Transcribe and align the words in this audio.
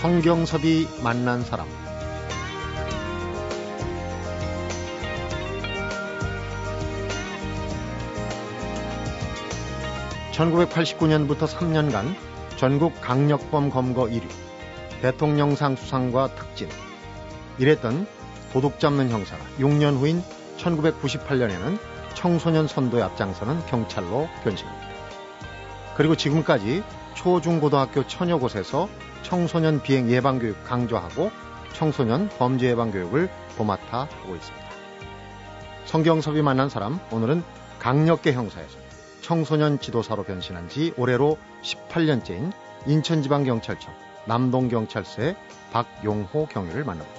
성경섭이 0.00 0.86
만난 1.02 1.42
사람 1.42 1.66
(1989년부터) 10.30 11.48
(3년간) 11.48 12.14
전국 12.56 13.00
강력범 13.00 13.70
검거 13.70 14.04
1위 14.04 14.22
대통령상 15.02 15.74
수상과 15.74 16.36
특진 16.36 16.68
이랬던 17.58 18.06
도둑 18.52 18.78
잡는 18.78 19.10
형사가 19.10 19.42
6년 19.58 19.98
후인 19.98 20.22
1998년에는 20.58 21.76
청소년 22.14 22.68
선도에 22.68 23.02
앞장서는 23.02 23.66
경찰로 23.66 24.28
변신합니다. 24.44 24.88
그리고 25.96 26.14
지금까지 26.14 26.84
초중고등학교 27.14 28.06
천여 28.06 28.38
곳에서 28.38 28.88
청소년 29.22 29.82
비행 29.82 30.10
예방 30.10 30.38
교육 30.38 30.62
강조하고 30.64 31.30
청소년 31.72 32.28
범죄 32.38 32.70
예방 32.70 32.90
교육을 32.90 33.28
도맡아 33.56 34.08
하고 34.10 34.34
있습니다. 34.34 34.68
성경섭이 35.84 36.42
만난 36.42 36.68
사람 36.68 36.98
오늘은 37.10 37.42
강력계 37.78 38.32
형사에서 38.32 38.78
청소년 39.20 39.78
지도사로 39.78 40.24
변신한 40.24 40.68
지 40.68 40.92
올해로 40.96 41.38
18년째인 41.62 42.52
인천지방경찰청 42.86 43.94
남동경찰서의 44.26 45.36
박용호 45.72 46.46
경위를 46.46 46.84
만납니다. 46.84 47.17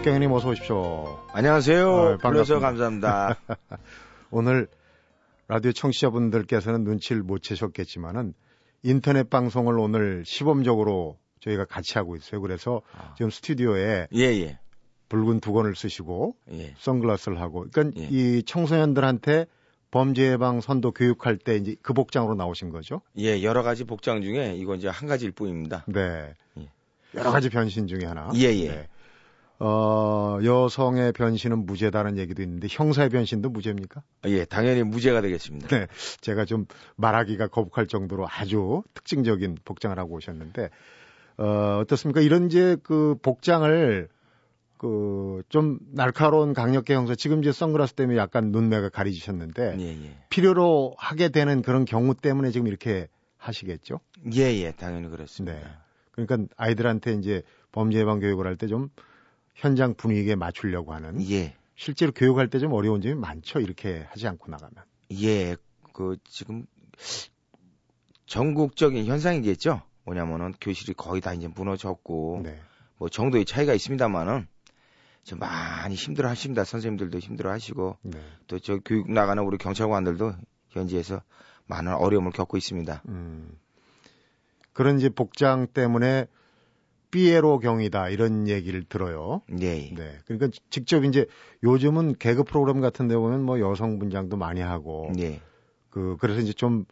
박경현님 0.00 0.32
어서 0.32 0.48
오십시오. 0.48 1.18
안녕하세요. 1.34 1.90
어, 1.90 2.16
불러서 2.16 2.58
반갑습니다. 2.58 3.36
감사합니다. 3.36 3.36
오늘 4.32 4.66
라디오 5.46 5.72
청취자분들께서는 5.72 6.84
눈치를 6.84 7.22
못 7.22 7.42
채셨겠지만은 7.42 8.32
인터넷 8.82 9.28
방송을 9.28 9.78
오늘 9.78 10.24
시범적으로 10.24 11.18
저희가 11.40 11.66
같이 11.66 11.98
하고 11.98 12.16
있어요. 12.16 12.40
그래서 12.40 12.80
아. 12.96 13.12
지금 13.18 13.30
스튜디오에 13.30 14.08
예, 14.14 14.20
예. 14.22 14.58
붉은 15.10 15.40
두건을 15.40 15.76
쓰시고 15.76 16.34
예. 16.52 16.74
선글라스를 16.78 17.38
하고 17.38 17.66
그러니까 17.70 18.00
예. 18.00 18.08
이 18.10 18.42
청소년들한테 18.42 19.44
범죄 19.90 20.32
예방 20.32 20.62
선도 20.62 20.92
교육할 20.92 21.36
때 21.36 21.56
이제 21.56 21.76
그 21.82 21.92
복장으로 21.92 22.36
나오신 22.36 22.70
거죠? 22.70 23.02
예, 23.18 23.42
여러 23.42 23.62
가지 23.62 23.84
복장 23.84 24.22
중에 24.22 24.54
이건 24.54 24.78
이제 24.78 24.88
한 24.88 25.06
가지일 25.06 25.32
뿐입니다. 25.32 25.84
네. 25.88 26.34
예. 26.56 26.68
여러 27.16 27.30
가지 27.30 27.50
변신 27.50 27.86
중에 27.86 28.06
하나. 28.06 28.30
예, 28.34 28.44
예. 28.44 28.68
네. 28.68 28.88
어, 29.60 30.38
여성의 30.42 31.12
변신은 31.12 31.66
무죄다는 31.66 32.18
얘기도 32.18 32.42
있는데 32.42 32.66
형사의 32.70 33.10
변신도 33.10 33.50
무죄입니까? 33.50 34.02
예, 34.26 34.44
당연히 34.44 34.82
무죄가 34.82 35.20
되겠습니다. 35.20 35.68
네. 35.68 35.86
제가 36.20 36.44
좀 36.44 36.66
말하기가 36.96 37.48
거북할 37.48 37.86
정도로 37.86 38.26
아주 38.28 38.82
특징적인 38.94 39.58
복장을 39.64 39.96
하고 39.98 40.14
오셨는데 40.16 40.70
어, 41.36 41.78
어떻습니까? 41.80 42.20
이런 42.20 42.46
이제 42.46 42.76
그 42.82 43.16
복장을 43.22 44.08
그 44.78 45.20
좀 45.48 45.78
날카로운 45.92 46.54
강력계 46.54 46.94
형사 46.94 47.14
지금 47.14 47.40
이제 47.40 47.52
선글라스 47.52 47.94
때문에 47.94 48.18
약간 48.18 48.50
눈매가 48.52 48.90
가리지셨는데 48.90 49.76
예, 49.78 49.84
예. 49.84 50.16
필요로 50.28 50.94
하게 50.96 51.28
되는 51.28 51.62
그런 51.62 51.84
경우 51.84 52.14
때문에 52.14 52.50
지금 52.50 52.66
이렇게 52.66 53.08
하시겠죠? 53.36 54.00
예, 54.34 54.42
예, 54.54 54.72
당연히 54.72 55.08
그렇습니다. 55.08 55.58
네. 55.58 55.64
그러니까 56.12 56.54
아이들한테 56.56 57.14
이제 57.14 57.42
범죄 57.72 57.98
예방 58.00 58.20
교육을 58.20 58.46
할 58.46 58.56
때좀 58.56 58.90
현장 59.60 59.94
분위기에 59.94 60.36
맞추려고 60.36 60.94
하는 60.94 61.20
예. 61.30 61.54
실제로 61.76 62.12
교육할 62.12 62.48
때 62.48 62.58
좀 62.58 62.72
어려운 62.72 63.02
점이 63.02 63.14
많죠. 63.14 63.60
이렇게 63.60 64.06
하지 64.08 64.26
않고 64.26 64.50
나가면. 64.50 64.84
예, 65.22 65.56
그 65.92 66.16
지금 66.24 66.66
전국적인 68.26 69.04
현상이겠죠. 69.04 69.82
뭐냐면은 70.04 70.54
교실이 70.60 70.94
거의 70.94 71.20
다 71.20 71.34
이제 71.34 71.46
무너졌고 71.46 72.40
네. 72.44 72.58
뭐 72.96 73.08
정도의 73.10 73.44
차이가 73.44 73.74
있습니다만은 73.74 74.46
좀 75.24 75.38
많이 75.38 75.94
힘들어 75.94 76.30
하십니다. 76.30 76.64
선생님들도 76.64 77.18
힘들어 77.18 77.50
하시고 77.50 77.98
네. 78.02 78.18
또저 78.46 78.78
교육 78.84 79.12
나가는 79.12 79.42
우리 79.42 79.58
경찰관들도 79.58 80.32
현지에서 80.70 81.22
많은 81.66 81.92
어려움을 81.94 82.32
겪고 82.32 82.56
있습니다. 82.56 83.02
음. 83.08 83.58
그런 84.72 84.98
이제 84.98 85.10
복장 85.10 85.66
때문에 85.66 86.26
삐에로 87.10 87.58
경이다 87.58 88.08
이런 88.08 88.48
얘기를 88.48 88.84
들어요. 88.84 89.42
예, 89.60 89.88
예. 89.90 89.94
네. 89.94 90.18
그러니까 90.26 90.48
직접 90.70 91.04
이제 91.04 91.26
요즘은 91.62 92.16
개그 92.18 92.44
프로그램 92.44 92.80
같은 92.80 93.08
데 93.08 93.16
보면 93.16 93.42
뭐 93.42 93.60
여성 93.60 93.98
분장도 93.98 94.36
많이 94.36 94.60
하고 94.60 95.10
예. 95.18 95.40
그 95.90 96.16
그래서 96.20 96.40
이제 96.40 96.52
좀 96.52 96.84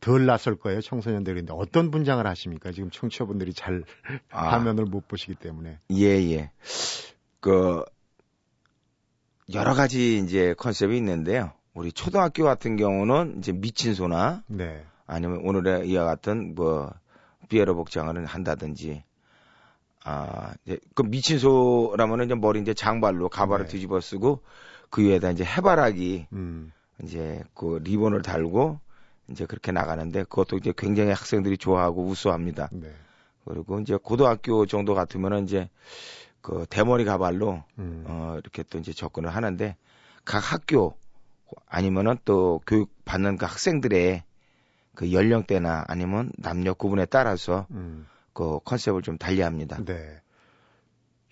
덜 0.00 0.26
낯설 0.26 0.56
거예요 0.56 0.80
청소년들인데 0.80 1.52
어떤 1.52 1.90
분장을 1.90 2.24
하십니까 2.24 2.70
지금 2.72 2.90
청취자분들이 2.90 3.52
잘 3.52 3.82
아. 4.30 4.52
화면을 4.52 4.84
못 4.84 5.08
보시기 5.08 5.34
때문에 5.34 5.80
예, 5.90 6.04
예. 6.04 6.52
그, 7.40 7.84
여러 9.52 9.74
가지 9.74 10.18
이제 10.18 10.54
컨셉이 10.54 10.96
있는데요. 10.96 11.52
우리 11.72 11.92
초등학교 11.92 12.44
같은 12.44 12.76
경우는 12.76 13.36
이제 13.38 13.52
미친 13.52 13.94
소나 13.94 14.42
네 14.48 14.84
아니면 15.06 15.40
오늘의 15.44 15.88
이와 15.88 16.04
같은 16.04 16.54
뭐, 16.54 16.92
비에로 17.48 17.74
복장을 17.76 18.26
한다든지, 18.26 19.04
아, 20.04 20.54
이제 20.64 20.78
그 20.94 21.02
미친 21.02 21.38
소라면은 21.38 22.26
이제 22.26 22.34
머리 22.34 22.60
이제 22.60 22.74
장발로 22.74 23.28
가발을 23.28 23.66
네. 23.66 23.72
뒤집어 23.72 24.00
쓰고 24.00 24.42
그 24.90 25.02
위에다 25.02 25.30
이제 25.30 25.44
해바라기 25.44 26.28
음. 26.32 26.72
이제 27.02 27.42
그 27.54 27.80
리본을 27.82 28.22
달고 28.22 28.80
이제 29.30 29.44
그렇게 29.46 29.72
나가는데 29.72 30.24
그것도 30.24 30.56
이제 30.56 30.72
굉장히 30.76 31.10
학생들이 31.10 31.58
좋아하고 31.58 32.04
우수합니다. 32.04 32.68
네. 32.72 32.90
그리고 33.44 33.80
이제 33.80 33.96
고등학교 33.96 34.66
정도 34.66 34.94
같으면은 34.94 35.44
이제 35.44 35.68
그 36.40 36.66
대머리 36.68 37.04
가발로 37.04 37.62
음. 37.78 38.04
어 38.06 38.36
이렇게 38.38 38.62
또 38.62 38.78
이제 38.78 38.92
접근을 38.92 39.30
하는데 39.30 39.76
각 40.24 40.52
학교 40.52 40.96
아니면은 41.66 42.16
또 42.24 42.60
교육 42.66 42.90
받는 43.04 43.36
그 43.36 43.46
학생들의 43.46 44.22
그 44.94 45.12
연령대나 45.12 45.84
아니면 45.88 46.32
남녀 46.38 46.74
구분에 46.74 47.06
따라서 47.06 47.66
음. 47.70 48.06
그 48.38 48.60
컨셉을 48.64 49.02
좀 49.02 49.18
달리합니다. 49.18 49.82
네. 49.84 50.20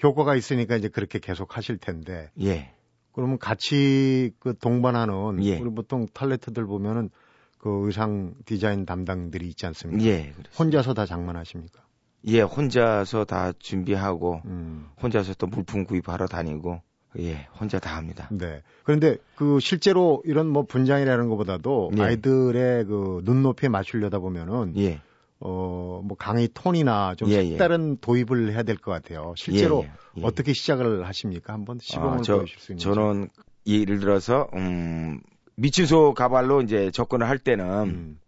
효과가 0.03 0.34
있으니까 0.34 0.75
이제 0.75 0.89
그렇게 0.89 1.21
계속 1.21 1.56
하실 1.56 1.78
텐데 1.78 2.33
예. 2.41 2.72
그러면 3.12 3.39
같이 3.39 4.33
그 4.41 4.59
동반하는 4.59 5.45
예. 5.45 5.56
우리 5.56 5.71
보통 5.71 6.09
탤런트들 6.09 6.66
보면은 6.66 7.11
그 7.59 7.87
의상 7.87 8.34
디자인 8.45 8.84
담당들이 8.87 9.47
있지 9.47 9.66
않습니까? 9.66 10.05
예. 10.05 10.33
그렇습니다. 10.33 10.50
혼자서 10.59 10.95
다 10.95 11.06
장만하십니까? 11.06 11.81
예, 12.27 12.41
혼자서 12.41 13.25
다 13.25 13.53
준비하고 13.56 14.43
음. 14.47 14.89
혼자서 15.00 15.34
또 15.34 15.47
물품 15.47 15.84
구입하러 15.84 16.27
다니고 16.27 16.83
예, 17.21 17.47
혼자 17.59 17.78
다 17.78 17.97
합니다. 17.97 18.28
네. 18.33 18.62
그런데 18.83 19.16
그 19.37 19.61
실제로 19.61 20.25
이런 20.27 20.49
뭐 20.49 20.65
분장이라는 20.65 21.28
것보다도 21.28 21.93
예. 21.99 22.03
아이들의 22.03 22.84
그 22.87 23.21
눈높이에 23.22 23.69
맞추려다 23.69 24.19
보면은 24.19 24.77
예. 24.77 25.00
어 25.41 26.01
뭐 26.03 26.17
강의 26.17 26.49
톤이나 26.53 27.15
좀 27.17 27.29
예, 27.31 27.37
예. 27.37 27.49
색다른 27.51 27.97
도입을 27.99 28.53
해야 28.53 28.63
될 28.63 28.77
것 28.77 28.91
같아요. 28.93 29.35
실제로 29.37 29.83
예, 29.85 29.89
예, 30.19 30.21
예. 30.21 30.25
어떻게 30.25 30.53
시작을 30.53 31.07
하십니까? 31.07 31.53
한번 31.53 31.79
시범을 31.81 32.19
아, 32.19 32.23
저- 32.23 32.37
보여주실 32.37 32.61
수 32.61 32.73
있는지. 32.73 32.85
저는 32.85 33.29
예를 33.67 33.99
들어서 33.99 34.49
음 34.55 35.21
미친소 35.57 36.15
가발로 36.15 36.63
이제 36.63 36.91
접근을 36.91 37.28
할 37.28 37.39
때는 37.39 37.65
음. 37.89 38.21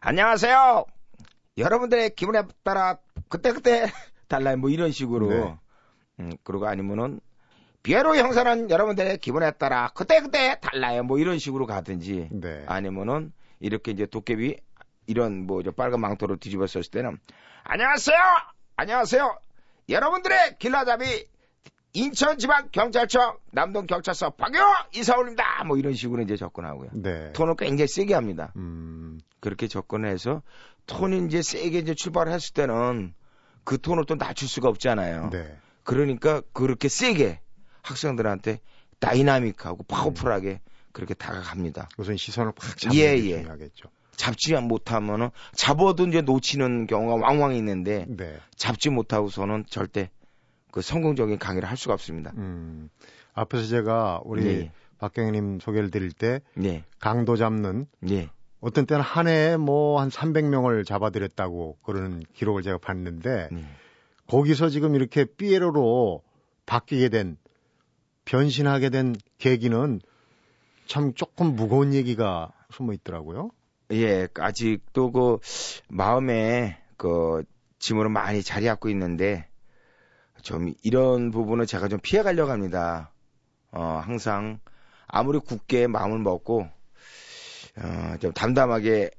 안녕하세요. 0.00 0.84
여러분들의 1.56 2.14
기분에 2.14 2.42
따라 2.62 2.98
그때그때 3.28 3.86
달라요. 4.28 4.56
뭐 4.56 4.70
이런 4.70 4.90
식으로. 4.92 5.28
네. 5.30 5.54
음, 6.20 6.32
그리고 6.42 6.66
아니면은 6.66 7.20
비에로 7.82 8.16
형사는 8.16 8.70
여러분들의 8.70 9.18
기분에 9.18 9.52
따라 9.52 9.90
그때그때 9.94 10.58
달라요. 10.60 11.02
뭐 11.04 11.18
이런 11.18 11.38
식으로 11.38 11.66
가든지 11.66 12.28
네. 12.32 12.64
아니면은 12.66 13.32
이렇게 13.60 13.90
이제 13.92 14.06
도깨비 14.06 14.56
이런 15.08 15.46
뭐저 15.46 15.72
빨간 15.72 16.00
망토를 16.00 16.36
뒤집어 16.36 16.66
썼을 16.66 16.84
때는 16.92 17.18
안녕하세요. 17.64 18.18
안녕하세요. 18.76 19.38
여러분들의 19.88 20.58
길라잡이 20.58 21.26
인천지방경찰청 21.94 23.38
남동경찰서 23.50 24.30
박요 24.30 24.62
이사올입니다. 24.94 25.64
뭐 25.64 25.78
이런 25.78 25.94
식으로 25.94 26.22
이제 26.22 26.36
접근하고요. 26.36 26.90
네. 26.92 27.32
톤을 27.32 27.56
굉장히 27.56 27.88
세게 27.88 28.12
합니다. 28.14 28.52
음. 28.56 29.18
그렇게 29.40 29.66
접근해서 29.66 30.42
톤이 30.86 31.26
이제 31.26 31.40
세게 31.40 31.78
이제 31.78 31.94
출발을 31.94 32.30
했을 32.30 32.52
때는 32.52 33.14
그 33.64 33.80
톤을 33.80 34.04
또 34.04 34.16
낮출 34.16 34.46
수가 34.46 34.68
없잖아요. 34.68 35.30
네. 35.30 35.56
그러니까 35.84 36.42
그렇게 36.52 36.88
세게 36.88 37.40
학생들한테 37.80 38.60
다이나믹하고 39.00 39.84
파워풀하게 39.84 40.60
그렇게 40.92 41.14
다가갑니다. 41.14 41.88
우선 41.96 42.18
시선을 42.18 42.52
확 42.58 42.76
잡는 42.76 42.98
예, 42.98 43.16
게 43.16 43.30
예. 43.30 43.36
중요하겠죠. 43.38 43.88
잡지 44.18 44.52
못하면은 44.54 45.30
잡아도 45.54 46.06
이제 46.06 46.20
놓치는 46.20 46.88
경우가 46.88 47.26
왕왕 47.26 47.54
있는데 47.54 48.04
네. 48.08 48.36
잡지 48.56 48.90
못하고서는 48.90 49.64
절대 49.68 50.10
그 50.72 50.82
성공적인 50.82 51.38
강의를 51.38 51.68
할 51.70 51.76
수가 51.76 51.94
없습니다. 51.94 52.32
음. 52.36 52.90
앞에서 53.32 53.66
제가 53.66 54.20
우리 54.24 54.44
예, 54.44 54.50
예. 54.50 54.72
박경희님 54.98 55.60
소개를 55.60 55.90
드릴 55.90 56.10
때 56.12 56.40
네. 56.54 56.84
강도 56.98 57.36
잡는 57.36 57.86
네. 58.00 58.28
어떤 58.60 58.86
때는 58.86 59.02
한 59.02 59.28
해에 59.28 59.56
뭐 59.56 60.00
한 60.00 60.08
300명을 60.08 60.84
잡아들였다고 60.84 61.78
그러는 61.84 62.20
기록을 62.34 62.62
제가 62.62 62.78
봤는데 62.78 63.48
네. 63.52 63.64
거기서 64.26 64.68
지금 64.68 64.96
이렇게 64.96 65.24
삐에로로 65.24 66.22
바뀌게 66.66 67.08
된 67.08 67.36
변신하게 68.24 68.90
된 68.90 69.14
계기는 69.38 70.00
참 70.86 71.14
조금 71.14 71.54
무거운 71.54 71.94
얘기가 71.94 72.52
숨어 72.72 72.92
있더라고요. 72.94 73.50
예, 73.90 74.28
아직도 74.34 75.12
그 75.12 75.38
마음에 75.88 76.78
그 76.96 77.42
짐으로 77.78 78.10
많이 78.10 78.42
자리 78.42 78.66
잡고 78.66 78.88
있는데 78.90 79.48
좀 80.42 80.74
이런 80.82 81.30
부분은 81.30 81.66
제가 81.66 81.88
좀 81.88 81.98
피해 82.02 82.22
가려고 82.22 82.50
합니다. 82.52 83.12
어, 83.70 84.00
항상 84.04 84.60
아무리 85.06 85.38
굳게 85.38 85.86
마음을 85.86 86.18
먹고 86.18 86.68
어, 87.76 88.16
좀 88.20 88.32
담담하게 88.32 89.10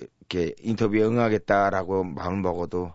이렇게 0.00 0.54
인터뷰에 0.60 1.02
응하겠다라고 1.02 2.04
마음을 2.04 2.40
먹어도 2.40 2.92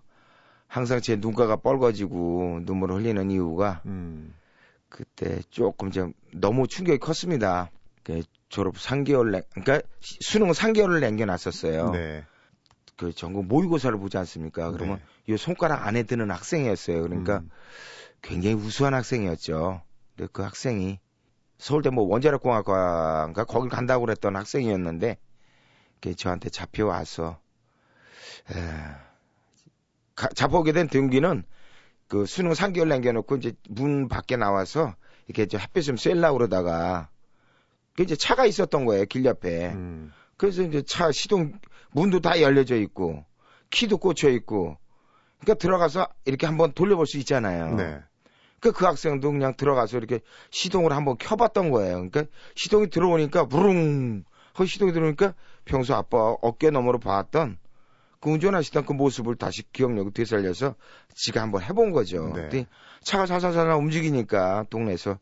항상 0.68 1.02
제 1.02 1.16
눈가가 1.16 1.58
뻘거지고 1.58 2.62
눈물을 2.64 2.96
흘리는 2.96 3.32
이유가 3.32 3.82
음. 3.86 4.34
그때 4.88 5.42
조금 5.50 5.92
좀 5.92 6.14
너무 6.34 6.68
충격이 6.68 7.00
컸습니다. 7.00 7.70
그 8.50 8.56
졸업 8.56 8.76
3개월 8.76 9.32
내, 9.32 9.42
그러니까 9.52 9.88
수능 10.02 10.52
3개월을 10.52 11.00
남겨놨었어요. 11.02 11.92
네. 11.92 12.26
그 12.98 13.14
전국 13.14 13.46
모의고사를 13.46 13.98
보지 13.98 14.18
않습니까? 14.18 14.72
그러면 14.72 15.00
이 15.28 15.38
손가락 15.38 15.88
안에 15.88 16.04
드는 16.04 16.32
학생이었어요. 16.32 17.02
그러니까 17.04 17.38
음. 17.38 17.50
굉장히 18.22 18.56
우수한 18.56 18.94
학생이었죠. 18.94 19.82
근데 20.16 20.30
그 20.34 20.42
학생이 20.42 21.00
서울대 21.58 21.90
뭐 21.90 22.04
원자력공학과인가 22.06 23.46
거길 23.46 23.70
간다고 23.70 24.06
그랬던 24.06 24.36
학생이었는데 24.36 25.18
그게 26.02 26.14
저한테 26.14 26.50
잡혀와서 26.50 27.40
에, 28.52 28.56
가, 30.16 30.28
잡혀오게 30.30 30.74
된 30.74 30.88
동기는 30.88 31.44
그 32.08 32.26
수능 32.26 32.52
3개월 32.52 32.88
남겨놓고 32.88 33.38
이제 33.38 33.54
문 33.70 34.10
밖에 34.10 34.36
나와서 34.36 34.96
이렇게 35.28 35.46
저 35.46 35.58
햇빛 35.58 35.84
좀 35.84 35.96
쐬려고 35.96 36.38
그러다가 36.38 37.10
그 38.00 38.04
이제 38.04 38.16
차가 38.16 38.46
있었던 38.46 38.86
거예요 38.86 39.04
길 39.08 39.26
옆에 39.26 39.74
음. 39.74 40.14
그래서 40.38 40.64
이제 40.64 40.82
차 40.84 41.12
시동 41.12 41.52
문도 41.92 42.22
다 42.22 42.40
열려져 42.40 42.78
있고 42.78 43.26
키도 43.72 43.98
꽂혀 43.98 44.30
있고 44.30 44.78
그러니까 45.42 45.60
들어가서 45.62 46.08
이렇게 46.24 46.46
한번 46.46 46.72
돌려볼 46.72 47.08
수 47.08 47.18
있잖아요. 47.18 47.76
네. 47.76 48.00
그, 48.62 48.72
그 48.72 48.86
학생도 48.86 49.32
그냥 49.32 49.54
들어가서 49.58 49.98
이렇게 49.98 50.22
시동을 50.50 50.94
한번 50.94 51.18
켜봤던 51.18 51.72
거예요. 51.72 51.96
그러니까 51.96 52.24
시동이 52.56 52.90
들어오니까 52.90 53.48
부릉 53.48 54.24
하고 54.54 54.66
시동이 54.66 54.94
들어오니까 54.94 55.34
평소 55.66 55.94
아빠 55.94 56.18
어깨 56.42 56.70
너머로 56.70 57.00
봤던 57.00 57.58
그 58.22 58.30
운전하시던 58.30 58.86
그 58.86 58.94
모습을 58.94 59.36
다시 59.36 59.64
기억력을 59.74 60.14
되살려서 60.14 60.76
지가 61.16 61.42
한번 61.42 61.64
해본 61.64 61.92
거죠. 61.92 62.34
네. 62.34 62.66
차가 63.02 63.26
살살살 63.26 63.70
움직이니까 63.72 64.66
동네에서 64.70 65.20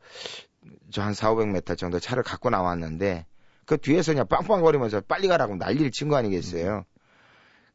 저한 0.91 1.13
4, 1.13 1.31
500m 1.33 1.77
정도 1.77 1.99
차를 1.99 2.23
갖고 2.23 2.49
나왔는데 2.49 3.25
그 3.65 3.77
뒤에서 3.77 4.13
그냥 4.13 4.27
빵빵거리면서 4.27 5.01
빨리 5.01 5.27
가라고 5.27 5.55
난리를 5.55 5.91
친 5.91 6.09
거 6.09 6.15
아니겠어요. 6.15 6.85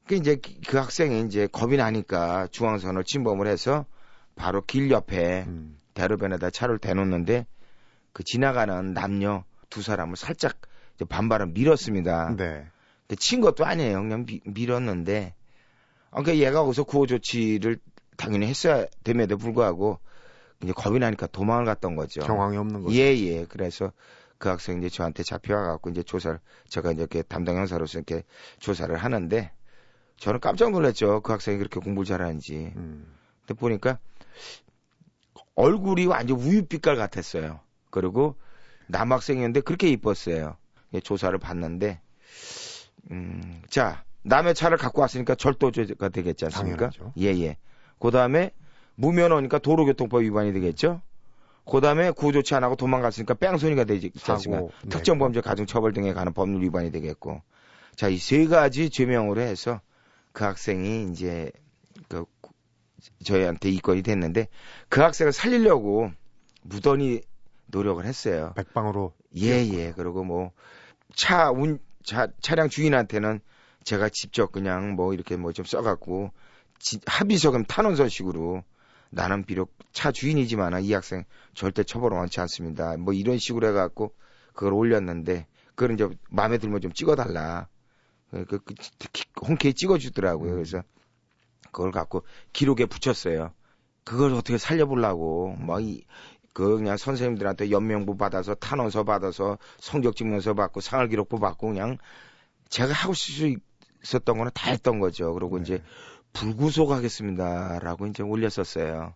그 0.06 0.15
이제 0.15 0.39
그 0.67 0.79
학생이 0.79 1.23
이제 1.27 1.47
겁이 1.50 1.77
나니까 1.77 2.49
중앙선을 2.50 3.05
침범을 3.05 3.47
해서 3.47 3.85
바로 4.35 4.65
길 4.65 4.91
옆에 4.91 5.44
음. 5.47 5.79
대로변에다 5.94 6.50
차를 6.50 6.79
대놓는데 6.79 7.47
그 8.12 8.25
지나가는 8.25 8.94
남녀 8.94 9.44
두 9.71 9.83
사람을 9.83 10.17
살짝 10.17 10.56
반발을 11.09 11.49
밀었습니다. 11.49 12.35
네. 12.37 12.67
근데 13.06 13.17
친 13.19 13.41
것도 13.41 13.65
아니에요. 13.65 14.00
그냥 14.03 14.25
미- 14.25 14.41
밀었는데, 14.44 15.35
아, 16.11 16.23
그러니까 16.23 16.37
얘가 16.47 16.62
거기서 16.62 16.85
구호 16.85 17.06
조치를 17.06 17.79
당연히 18.17 18.47
했어야 18.47 18.87
됨에도 19.05 19.37
불구하고 19.37 19.99
이제 20.62 20.73
겁이 20.73 20.99
나니까 20.99 21.26
도망을 21.26 21.64
갔던 21.64 21.97
거죠. 21.97 22.20
경황이 22.20 22.56
없는 22.56 22.82
거죠. 22.82 22.94
예, 22.94 23.17
예. 23.17 23.44
그래서 23.47 23.93
그 24.38 24.49
학생이 24.49 24.79
이제 24.79 24.88
저한테 24.88 25.23
잡혀와갖고 25.23 25.91
이제 25.91 26.03
조사를, 26.03 26.38
제가 26.69 26.93
이제 26.93 27.03
이렇게 27.03 27.23
담당 27.23 27.56
형사로서 27.56 27.99
이렇게 27.99 28.25
조사를 28.59 28.94
하는데, 28.97 29.53
저는 30.17 30.41
깜짝 30.41 30.70
놀랐죠. 30.70 31.20
그 31.23 31.32
학생이 31.32 31.59
그렇게 31.59 31.81
공부를 31.81 32.06
잘하는지. 32.06 32.73
음. 32.76 33.12
근데 33.41 33.59
보니까 33.59 33.99
얼굴이 35.55 36.06
완전 36.06 36.38
우유빛깔 36.38 36.97
같았어요. 36.97 37.61
그리고 37.91 38.37
남학생이었는데 38.88 39.61
그렇게 39.61 39.88
이뻤어요. 39.88 40.56
예, 40.94 41.00
조사를 41.00 41.37
봤는데, 41.38 42.00
음, 43.11 43.62
자, 43.69 44.05
남의 44.23 44.55
차를 44.55 44.76
갖고 44.76 45.00
왔으니까 45.00 45.35
절도죄가 45.35 46.11
되겠지 46.11 46.44
않습니까? 46.47 46.91
당연하죠. 46.91 47.12
예, 47.19 47.29
예. 47.43 47.56
그 47.99 48.11
다음에 48.11 48.53
무면허니까 48.97 49.59
도로교통법 49.59 50.23
위반이 50.23 50.53
되겠죠? 50.53 51.00
그 51.71 51.81
다음에 51.81 52.11
구조치 52.11 52.55
안 52.55 52.65
하고 52.65 52.75
도망갔으니까 52.77 53.35
뺑소니가 53.35 53.85
되지 53.85 54.11
않습니까? 54.35 54.62
네. 54.83 54.89
특정 54.89 55.19
범죄 55.19 55.41
가중 55.41 55.67
처벌 55.67 55.93
등에 55.93 56.12
관한 56.12 56.33
법률 56.35 56.62
위반이 56.62 56.91
되겠고. 56.91 57.41
자, 57.94 58.09
이 58.09 58.17
세 58.19 58.47
가지 58.47 58.91
죄명으로 58.91 59.41
해서 59.41 59.81
그 60.33 60.44
학생이 60.44 61.11
이제 61.12 61.53
그 62.09 62.25
구- 62.41 62.53
저희한테 63.25 63.69
입건이 63.71 64.03
됐는데 64.03 64.49
그 64.89 65.00
학생을 65.00 65.33
살리려고 65.33 66.11
무던히 66.62 67.21
노력을 67.67 68.05
했어요. 68.05 68.53
백방으로 68.56 69.12
예, 69.37 69.67
예. 69.73 69.93
그리고 69.97 70.25
뭐, 70.25 70.53
차, 71.15 71.50
운, 71.50 71.79
차, 72.05 72.29
차량 72.41 72.69
주인한테는 72.69 73.41
제가 73.85 74.09
직접 74.09 74.53
그냥 74.53 74.93
뭐 74.94 75.15
이렇게 75.15 75.37
뭐 75.37 75.53
좀 75.53 75.65
써갖고, 75.65 76.31
지- 76.79 77.00
합의서금 77.06 77.65
탄원서식으로 77.65 78.62
나는 79.14 79.44
비록 79.44 79.75
차 79.93 80.11
주인이지만 80.11 80.82
이 80.82 80.93
학생 80.94 81.25
절대 81.55 81.85
처벌을 81.85 82.17
원치 82.17 82.41
않습니다. 82.41 82.97
뭐 82.97 83.12
이런 83.12 83.38
식으로 83.38 83.69
해갖고 83.69 84.14
그걸 84.55 84.73
올렸는데, 84.73 85.47
그걸 85.75 85.94
이제 85.94 86.09
마음에 86.31 86.59
들면 86.59 86.81
좀 86.81 86.93
찍어달라. 86.93 87.69
그, 88.31 88.46
그, 88.46 88.58
그 88.60 89.46
홈케이 89.46 89.75
찍어주더라고요. 89.75 90.53
그래서 90.55 90.82
그걸 91.70 91.91
갖고 91.91 92.25
기록에 92.55 92.86
붙였어요. 92.86 93.53
그걸 94.05 94.32
어떻게 94.32 94.56
살려보려고, 94.56 95.56
뭐, 95.58 95.79
이, 95.81 96.05
그 96.55 96.77
그냥 96.79 96.96
선생님들한테 96.96 97.70
연명부 97.70 98.17
받아서 98.17 98.55
탄원서 98.55 99.05
받아서 99.05 99.58
성적 99.79 100.17
증명서 100.17 100.55
받고 100.55 100.81
상할 100.81 101.08
기록부 101.08 101.39
받고 101.39 101.69
그냥 101.69 101.98
제가 102.69 102.93
하고 102.93 103.15
수 103.15 103.55
있었던 104.03 104.39
거는 104.39 104.53
다 104.55 104.70
했던 104.70 105.01
거죠. 105.01 105.32
그리고 105.34 105.58
네. 105.58 105.63
이제 105.63 105.82
불구속 106.32 106.91
하겠습니다라고 106.91 108.06
이제 108.06 108.22
올렸었어요. 108.22 109.15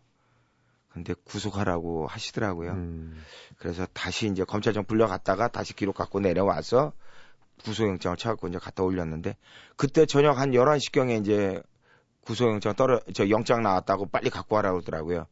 근데 0.89 1.15
구속하라고 1.25 2.07
하시더라고요. 2.07 2.73
음. 2.73 3.23
그래서 3.59 3.87
다시 3.93 4.29
이제 4.29 4.45
검찰청 4.45 4.85
불려갔다가 4.85 5.49
다시 5.49 5.75
기록 5.75 5.95
갖고 5.95 6.21
내려와서 6.21 6.93
구속영장을 7.65 8.17
찾고 8.17 8.49
이제 8.49 8.59
갖다 8.59 8.83
올렸는데 8.83 9.37
그때 9.77 10.07
저녁 10.07 10.39
한 10.39 10.53
11시경에 10.53 11.21
이제 11.21 11.63
구속영장 12.23 12.75
떨어 12.75 13.01
저 13.15 13.29
영장 13.29 13.63
나왔다고 13.63 14.07
빨리 14.07 14.31
갖고 14.31 14.57
와라 14.57 14.73
그러더라고요. 14.73 15.27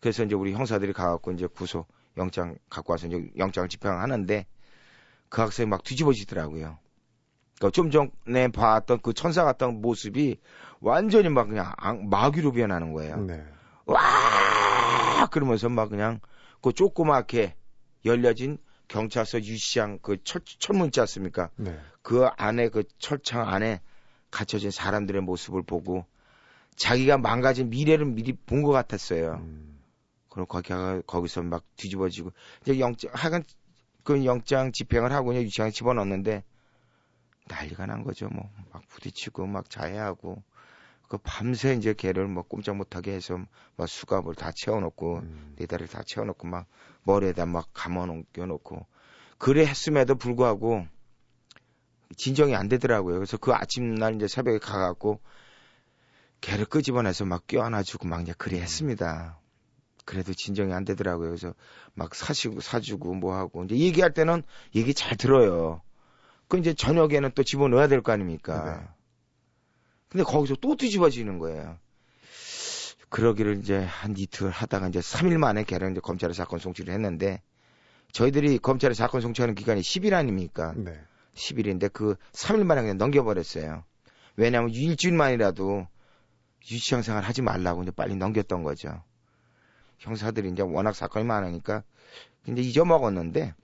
그래서 0.00 0.24
이제 0.24 0.34
우리 0.34 0.52
형사들이 0.52 0.92
가 0.92 1.10
갖고 1.10 1.32
이제 1.32 1.46
구속 1.46 1.88
영장 2.16 2.56
갖고 2.68 2.92
와서 2.92 3.06
이제 3.06 3.30
영장을 3.38 3.68
집행하는데 3.68 4.46
그 5.28 5.40
학생이 5.40 5.68
막 5.68 5.82
뒤집어지더라고요. 5.82 6.78
그러니까 7.64 7.70
좀 7.70 7.90
전에 8.26 8.48
봤던 8.48 9.00
그 9.02 9.12
천사 9.14 9.44
같던 9.44 9.80
모습이 9.80 10.38
완전히 10.80 11.28
막 11.30 11.48
그냥 11.48 11.72
악- 11.76 12.04
마귀로 12.04 12.52
변하는 12.52 12.92
거예요. 12.92 13.16
네. 13.22 13.42
와 13.86 15.26
그러면서 15.30 15.68
막 15.68 15.88
그냥 15.88 16.20
그 16.60 16.72
조그맣게 16.72 17.54
열려진 18.04 18.58
경찰서 18.88 19.38
유시장 19.42 19.98
그 20.02 20.22
철, 20.24 20.42
철문 20.44 20.86
있지 20.86 21.00
않습니까? 21.00 21.48
네. 21.56 21.78
그 22.02 22.26
안에 22.36 22.68
그 22.68 22.84
철창 22.98 23.48
안에 23.48 23.80
갇혀진 24.30 24.70
사람들의 24.70 25.22
모습을 25.22 25.62
보고 25.62 26.04
자기가 26.76 27.18
망가진 27.18 27.70
미래를 27.70 28.04
미리 28.06 28.32
본 28.32 28.62
것 28.62 28.72
같았어요. 28.72 29.34
음. 29.42 29.78
그럼 30.28 30.46
거기 30.48 30.68
가 30.68 31.00
거기서 31.06 31.42
막 31.42 31.62
뒤집어지고 31.76 32.32
이제 32.62 32.78
영장 32.80 33.10
하여간 33.14 33.44
그 34.02 34.24
영장 34.26 34.72
집행을 34.72 35.12
하고 35.12 35.28
그냥 35.28 35.44
유치장에 35.44 35.70
집어넣었는데 35.70 36.42
난리가 37.48 37.86
난 37.86 38.02
거죠. 38.04 38.28
뭐 38.28 38.50
막 38.74 38.86
부딪히고 38.88 39.46
막 39.46 39.70
자해하고 39.70 40.42
그 41.08 41.18
밤새 41.18 41.74
이제 41.74 41.94
걔를 41.94 42.26
뭐 42.26 42.42
꼼짝 42.42 42.76
못하게 42.76 43.12
해서 43.12 43.38
막 43.76 43.88
수갑을 43.88 44.34
다 44.34 44.50
채워놓고 44.52 45.18
음. 45.18 45.54
네 45.56 45.66
다리를 45.66 45.88
다 45.88 46.02
채워놓고 46.02 46.48
막 46.48 46.66
머리에다 47.04 47.46
막 47.46 47.68
감아놓고 47.72 48.86
그래 49.38 49.64
했음에도 49.64 50.16
불구하고 50.16 50.86
진정이 52.16 52.54
안 52.56 52.68
되더라고요. 52.68 53.14
그래서 53.16 53.36
그 53.36 53.52
아침날 53.52 54.16
이제 54.16 54.26
새벽에 54.26 54.58
가갖고 54.58 55.20
걔를 56.40 56.64
끄집어내서 56.66 57.24
막 57.24 57.46
껴안아주고 57.46 58.08
막 58.08 58.22
이제 58.22 58.34
그래 58.36 58.60
했습니다. 58.60 59.38
그래도 60.04 60.34
진정이 60.34 60.72
안 60.72 60.84
되더라고요. 60.84 61.28
그래서 61.28 61.54
막 61.94 62.14
사시고 62.14 62.60
사주고 62.60 63.14
뭐 63.14 63.34
하고 63.36 63.64
이제 63.64 63.76
얘기할 63.76 64.12
때는 64.12 64.42
얘기 64.74 64.94
잘 64.94 65.16
들어요. 65.16 65.80
그 66.48 66.58
이제 66.58 66.74
저녁에는 66.74 67.32
또 67.34 67.42
집어넣어야 67.42 67.88
될 67.88 68.02
거 68.02 68.12
아닙니까? 68.12 68.78
네. 68.80 68.88
근데 70.08 70.24
거기서 70.24 70.56
또 70.60 70.76
뒤집어지는 70.76 71.38
거예요. 71.38 71.78
그러기를 73.08 73.58
이제 73.58 73.78
한 73.78 74.14
이틀 74.16 74.50
하다가 74.50 74.88
이제 74.88 75.00
3일 75.00 75.38
만에 75.38 75.64
걔를 75.64 75.92
이제 75.92 76.00
검찰에 76.00 76.32
사건 76.32 76.58
송치를 76.58 76.92
했는데 76.94 77.42
저희들이 78.12 78.58
검찰에 78.58 78.94
사건 78.94 79.20
송치하는 79.20 79.54
기간이 79.54 79.80
10일 79.80 80.14
아닙니까? 80.14 80.72
네. 80.76 81.00
10일인데 81.34 81.92
그 81.92 82.16
3일 82.32 82.64
만에 82.64 82.80
그냥 82.82 82.98
넘겨버렸어요. 82.98 83.84
왜냐하면 84.36 84.70
일주일만이라도 84.70 85.86
유치원 86.70 87.02
생활 87.02 87.22
하지 87.24 87.42
말라고 87.42 87.82
이제 87.82 87.90
빨리 87.90 88.16
넘겼던 88.16 88.62
거죠. 88.62 89.02
형사들이 89.98 90.50
이제 90.50 90.62
워낙 90.62 90.94
사건이 90.94 91.24
많으니까 91.24 91.82
이제 92.48 92.60
잊어먹었는데 92.62 93.54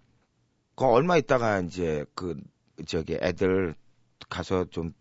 그 0.77 0.85
얼마 0.85 1.17
있다가 1.17 1.61
이제 1.61 2.05
그 2.15 2.41
저기 2.87 3.15
애들 3.21 3.75
가서 4.29 4.65
좀 4.71 4.93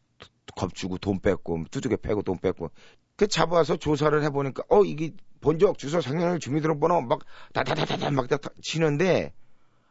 겁주고 0.55 0.97
돈 0.97 1.19
뺏고 1.19 1.65
두둑에 1.71 1.97
패고 1.97 2.21
돈 2.23 2.37
뺏고 2.39 2.71
그 3.15 3.27
잡아와서 3.27 3.77
조사를 3.77 4.23
해보니까 4.23 4.63
어 4.69 4.83
이게 4.83 5.11
본적 5.41 5.77
주소 5.77 6.01
생년을 6.01 6.39
주민등록번호 6.39 7.01
막 7.01 7.19
다다다다다 7.53 8.11
막 8.11 8.27
다 8.27 8.37
치는데 8.61 9.33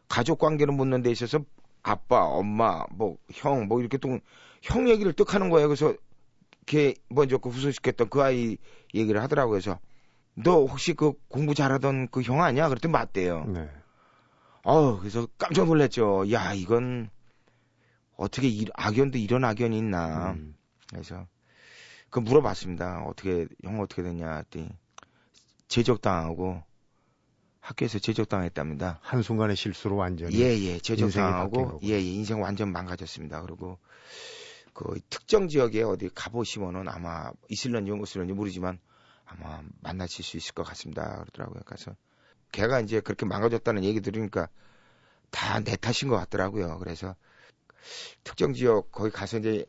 가족 0.08 0.38
관계를 0.38 0.74
묻는 0.74 1.02
데 1.02 1.10
있어서 1.10 1.38
아빠 1.82 2.24
엄마 2.24 2.84
뭐 2.90 3.16
형뭐 3.32 3.80
이렇게 3.80 3.98
또 3.98 4.18
형 4.62 4.88
얘기를 4.88 5.12
뜩 5.12 5.34
하는 5.34 5.50
거예요. 5.50 5.68
그래서 5.68 5.94
걔 6.66 6.94
먼저 7.08 7.38
그 7.38 7.48
후소시켰던 7.48 8.08
그 8.10 8.22
아이 8.22 8.56
얘기를 8.94 9.22
하더라고요. 9.22 9.52
그래서 9.52 9.78
너 10.34 10.64
혹시 10.64 10.94
그 10.94 11.12
공부 11.28 11.54
잘하던 11.54 12.08
그 12.08 12.22
형 12.22 12.42
아니야? 12.42 12.68
그랬더니 12.68 12.90
맞대요. 12.92 13.44
네. 13.46 13.70
어 14.64 14.98
그래서 14.98 15.26
깜짝 15.38 15.66
놀랐죠. 15.66 16.30
야 16.32 16.52
이건 16.54 17.10
어떻게 18.18 18.48
이, 18.48 18.66
악연도 18.74 19.16
이런 19.16 19.44
악연이 19.44 19.78
있나 19.78 20.32
음. 20.32 20.54
그래서 20.90 21.26
그 22.10 22.18
물어봤습니다. 22.18 23.04
어떻게 23.06 23.46
형 23.62 23.80
어떻게 23.80 24.02
됐냐 24.02 24.36
했더니 24.36 24.68
제적당하고 25.68 26.62
학교에서 27.60 27.98
제적당했답니다. 27.98 28.98
한순간의 29.02 29.56
실수로 29.56 29.96
완전히 29.96 30.34
예예 30.36 30.54
인생이 30.54 30.78
바뀐 30.80 30.96
제적당하고 30.96 31.50
거고. 31.68 31.80
예 31.84 31.94
예 31.94 32.00
인생 32.00 32.42
완전 32.42 32.72
망가졌습니다. 32.72 33.40
그리고 33.42 33.78
그 34.72 34.98
특정 35.10 35.48
지역에 35.48 35.82
어디 35.82 36.08
가보시면은 36.14 36.88
아마 36.88 37.30
있을런지 37.48 37.90
없을런지 37.92 38.32
모르지만 38.34 38.78
아마 39.26 39.62
만나실 39.80 40.24
수 40.24 40.36
있을 40.36 40.54
것 40.54 40.64
같습니다. 40.64 41.20
그러더라고요. 41.20 41.62
그래서 41.66 41.94
걔가 42.52 42.80
이제 42.80 43.00
그렇게 43.00 43.26
망가졌다는 43.26 43.84
얘기 43.84 44.00
들으니까 44.00 44.48
다 45.30 45.60
내 45.60 45.76
탓인 45.76 46.08
것 46.08 46.16
같더라고요. 46.16 46.78
그래서 46.78 47.14
특정 48.24 48.52
지역 48.54 48.90
거기 48.92 49.10
가서 49.10 49.38
이제 49.38 49.64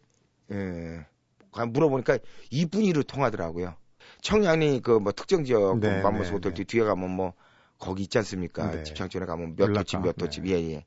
예, 0.52 1.06
가- 1.52 1.66
물어보니까 1.66 2.20
이분이로 2.52 3.04
통하더라고요. 3.04 3.76
청량리 4.22 4.82
그 4.82 5.00
뭐 5.00 5.12
특정 5.12 5.44
지역 5.44 5.80
네, 5.80 6.02
맘모스 6.02 6.30
네, 6.30 6.34
호텔 6.36 6.54
네. 6.54 6.64
뒤에 6.64 6.84
가면 6.84 7.10
뭐 7.12 7.34
거기 7.78 8.04
있지 8.04 8.18
않습니까? 8.18 8.72
네. 8.72 8.84
직장촌에 8.84 9.26
가면 9.26 9.56
몇 9.56 9.76
호집 9.78 10.02
몇 10.02 10.22
호집 10.22 10.44
네. 10.46 10.52
예 10.52 10.72
예. 10.74 10.86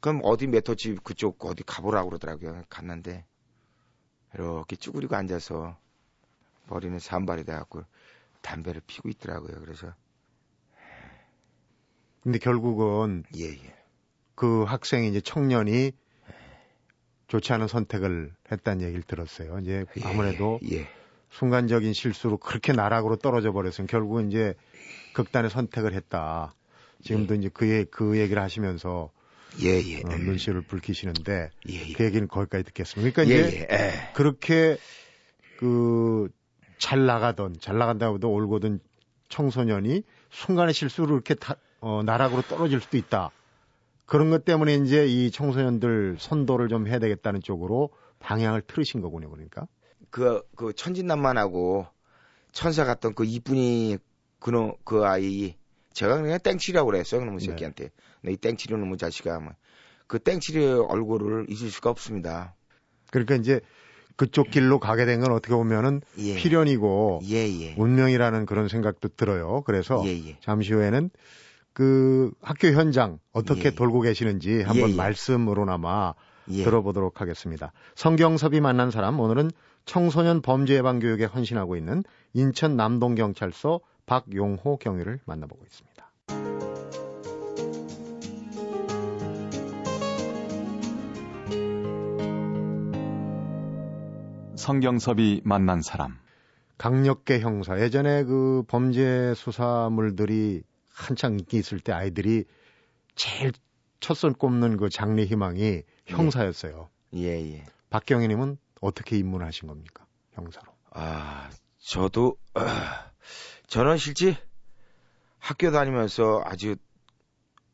그럼 0.00 0.20
어디 0.24 0.46
몇 0.46 0.68
호집 0.68 1.02
그쪽 1.04 1.44
어디 1.44 1.62
가보라고 1.64 2.10
그러더라고요. 2.10 2.62
갔는데 2.68 3.26
이렇게 4.34 4.76
쭈그리고 4.76 5.16
앉아서 5.16 5.76
머리는 6.68 6.98
산발이 6.98 7.44
돼갖고 7.44 7.82
담배를 8.42 8.80
피고 8.86 9.08
있더라고요. 9.08 9.58
그래서 9.60 9.92
근데 12.22 12.38
결국은 12.38 13.24
예 13.38 13.44
예. 13.50 13.74
그 14.34 14.62
학생이 14.64 15.08
이제 15.08 15.20
청년이 15.20 15.92
좋지 17.30 17.52
않은 17.54 17.66
선택을 17.68 18.32
했다는 18.52 18.82
얘기를 18.82 19.02
들었어요. 19.02 19.58
이제 19.60 19.86
아무래도 20.02 20.60
예. 20.72 20.86
순간적인 21.30 21.92
실수로 21.92 22.36
그렇게 22.38 22.72
나락으로 22.72 23.16
떨어져 23.16 23.52
버렸으면 23.52 23.86
결국은 23.86 24.28
이제 24.28 24.54
극단의 25.12 25.50
선택을 25.50 25.94
했다. 25.94 26.54
지금도 27.02 27.34
이제 27.36 27.48
그, 27.54 27.68
얘- 27.70 27.84
그 27.84 28.18
얘기를 28.18 28.42
하시면서 28.42 29.10
예 29.62 29.68
예. 29.80 30.02
어, 30.02 30.18
눈시를 30.18 30.62
붉히시는데 30.62 31.50
예예. 31.68 31.92
그 31.92 32.04
얘기는 32.04 32.26
거기까지 32.28 32.64
듣겠습니다. 32.64 33.12
그러니까 33.12 33.22
이제. 33.22 33.66
예. 33.70 34.08
그렇게 34.12 34.76
그 35.56 36.28
잘 36.80 37.04
나가던 37.06 37.56
잘 37.60 37.76
나간다고 37.78 38.16
해도 38.16 38.32
올고든 38.32 38.80
청소년이 39.28 40.02
순간의 40.30 40.74
실수로 40.74 41.14
이렇게 41.14 41.34
다, 41.34 41.56
어, 41.80 42.02
나락으로 42.02 42.42
떨어질 42.42 42.80
수도 42.80 42.96
있다. 42.96 43.30
그런 44.10 44.28
것 44.30 44.44
때문에 44.44 44.74
이제 44.74 45.06
이 45.06 45.30
청소년들 45.30 46.16
선도를 46.18 46.66
좀 46.66 46.88
해야 46.88 46.98
되겠다는 46.98 47.42
쪽으로 47.42 47.90
방향을 48.18 48.62
틀으신 48.62 49.00
거군요. 49.02 49.30
그러니까. 49.30 49.68
그, 50.10 50.42
그 50.56 50.72
천진난만하고 50.72 51.86
천사 52.50 52.84
같던 52.84 53.14
그 53.14 53.24
이쁜이 53.24 53.98
그놈, 54.40 54.72
그 54.82 55.04
아이, 55.04 55.54
제가 55.92 56.20
그냥 56.20 56.40
땡치라고 56.42 56.86
그랬어요. 56.90 57.20
그놈의 57.20 57.38
네. 57.38 57.44
새끼한테. 57.46 57.90
너이 58.22 58.36
땡치리 58.36 58.74
놈의 58.76 58.98
자식아. 58.98 59.38
뭐. 59.38 59.52
그 60.08 60.18
땡치리의 60.18 60.86
얼굴을 60.88 61.46
잊을 61.48 61.70
수가 61.70 61.90
없습니다. 61.90 62.56
그러니까 63.12 63.36
이제 63.36 63.60
그쪽 64.16 64.50
길로 64.50 64.80
가게 64.80 65.06
된 65.06 65.20
건 65.20 65.30
어떻게 65.30 65.54
보면은 65.54 66.00
예. 66.18 66.34
필연이고 66.34 67.20
예, 67.28 67.36
예. 67.36 67.74
운명이라는 67.78 68.44
그런 68.46 68.66
생각도 68.66 69.10
들어요. 69.16 69.62
그래서 69.64 70.02
예, 70.04 70.10
예. 70.10 70.36
잠시 70.40 70.72
후에는 70.72 71.10
그 71.72 72.32
학교 72.42 72.68
현장 72.68 73.18
어떻게 73.32 73.66
예. 73.66 73.70
돌고 73.70 74.00
계시는지 74.00 74.62
한번 74.62 74.90
예, 74.90 74.92
예. 74.92 74.96
말씀으로나마 74.96 76.14
예. 76.48 76.64
들어보도록 76.64 77.20
하겠습니다. 77.20 77.72
성경섭이 77.94 78.60
만난 78.60 78.90
사람 78.90 79.20
오늘은 79.20 79.50
청소년 79.84 80.42
범죄 80.42 80.74
예방 80.74 80.98
교육에 80.98 81.24
헌신하고 81.24 81.76
있는 81.76 82.02
인천 82.32 82.76
남동 82.76 83.14
경찰서 83.14 83.80
박용호 84.06 84.78
경위를 84.78 85.20
만나보고 85.24 85.62
있습니다. 85.64 85.90
성경섭이 94.56 95.40
만난 95.44 95.80
사람. 95.80 96.18
강력계 96.76 97.40
형사 97.40 97.80
예전에 97.80 98.24
그 98.24 98.62
범죄 98.66 99.34
수사물들이 99.34 100.62
한창 101.00 101.38
인기 101.38 101.58
있을 101.58 101.80
때 101.80 101.92
아이들이 101.92 102.44
제일 103.14 103.52
첫 104.00 104.14
손 104.14 104.32
꼽는 104.32 104.76
그 104.78 104.88
장래 104.88 105.24
희망이 105.24 105.82
형사였어요. 106.06 106.88
예, 107.14 107.54
예. 107.54 107.64
박경희 107.90 108.28
님은 108.28 108.56
어떻게 108.80 109.16
입문하신 109.18 109.68
겁니까? 109.68 110.06
형사로. 110.32 110.66
아, 110.90 111.50
저도, 111.78 112.36
아, 112.54 113.10
저는 113.68 113.98
실제 113.98 114.36
학교 115.38 115.70
다니면서 115.70 116.42
아주 116.44 116.76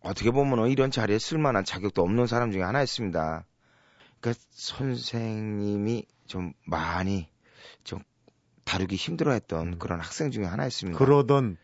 어떻게 0.00 0.30
보면 0.30 0.68
이런 0.68 0.90
자리에 0.90 1.18
쓸만한 1.18 1.64
자격도 1.64 2.02
없는 2.02 2.26
사람 2.26 2.52
중에 2.52 2.62
하나였습니다. 2.62 3.44
그러니까 4.20 4.44
선생님이 4.50 6.06
좀 6.26 6.52
많이 6.64 7.28
좀 7.84 8.00
다루기 8.64 8.96
힘들어했던 8.96 9.74
음. 9.74 9.78
그런 9.78 10.00
학생 10.00 10.30
중에 10.30 10.44
하나였습니다. 10.44 10.98
그러던 10.98 11.56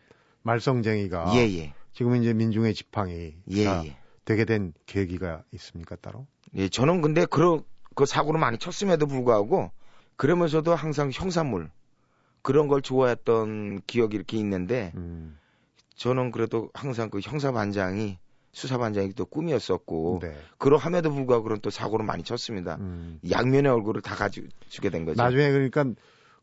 말썽쟁이가 0.43 1.33
예, 1.35 1.39
예. 1.57 1.73
지금 1.93 2.15
이제 2.15 2.33
민중의 2.33 2.73
지팡이 2.73 3.35
예, 3.49 3.65
가 3.65 3.85
예. 3.85 3.97
되게 4.25 4.45
된 4.45 4.73
계기가 4.85 5.43
있습니까 5.53 5.95
따로? 5.95 6.27
예, 6.55 6.69
저는 6.69 7.01
근데 7.01 7.25
그런 7.25 7.63
그 7.95 8.05
사고를 8.05 8.39
많이 8.39 8.57
쳤음에도 8.57 9.07
불구하고 9.07 9.71
그러면서도 10.15 10.75
항상 10.75 11.09
형사물 11.11 11.69
그런 12.41 12.67
걸 12.67 12.81
좋아했던 12.81 13.81
기억이 13.87 14.15
이렇게 14.15 14.37
있는데 14.37 14.91
음, 14.95 15.37
저는 15.95 16.31
그래도 16.31 16.69
항상 16.73 17.09
그 17.09 17.19
형사반장이 17.21 18.17
수사반장이 18.51 19.13
또 19.13 19.25
꿈이었었고 19.25 20.19
네. 20.21 20.35
그러함에도 20.59 21.11
불구하고 21.11 21.43
그런 21.43 21.59
또 21.61 21.71
사고를 21.71 22.05
많이 22.05 22.21
쳤습니다. 22.23 22.75
음. 22.79 23.19
양면의 23.29 23.71
얼굴을 23.71 24.01
다 24.01 24.15
가지게 24.15 24.89
된 24.91 25.05
거죠. 25.05 25.21
나중에 25.21 25.51
그러니까 25.51 25.85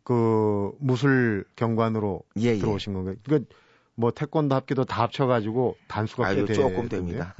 그 0.02 0.72
무술 0.80 1.44
경관으로 1.54 2.22
예, 2.38 2.46
예. 2.46 2.58
들어오신 2.58 2.94
건가요? 2.94 3.14
그러니까 3.22 3.54
뭐 3.94 4.10
태권도 4.10 4.54
합기도 4.54 4.84
다 4.84 5.02
합쳐가지고 5.02 5.76
단수가 5.88 6.26
아유 6.26 6.44
꽤 6.46 6.54
조금? 6.54 6.88
됩니다. 6.88 7.34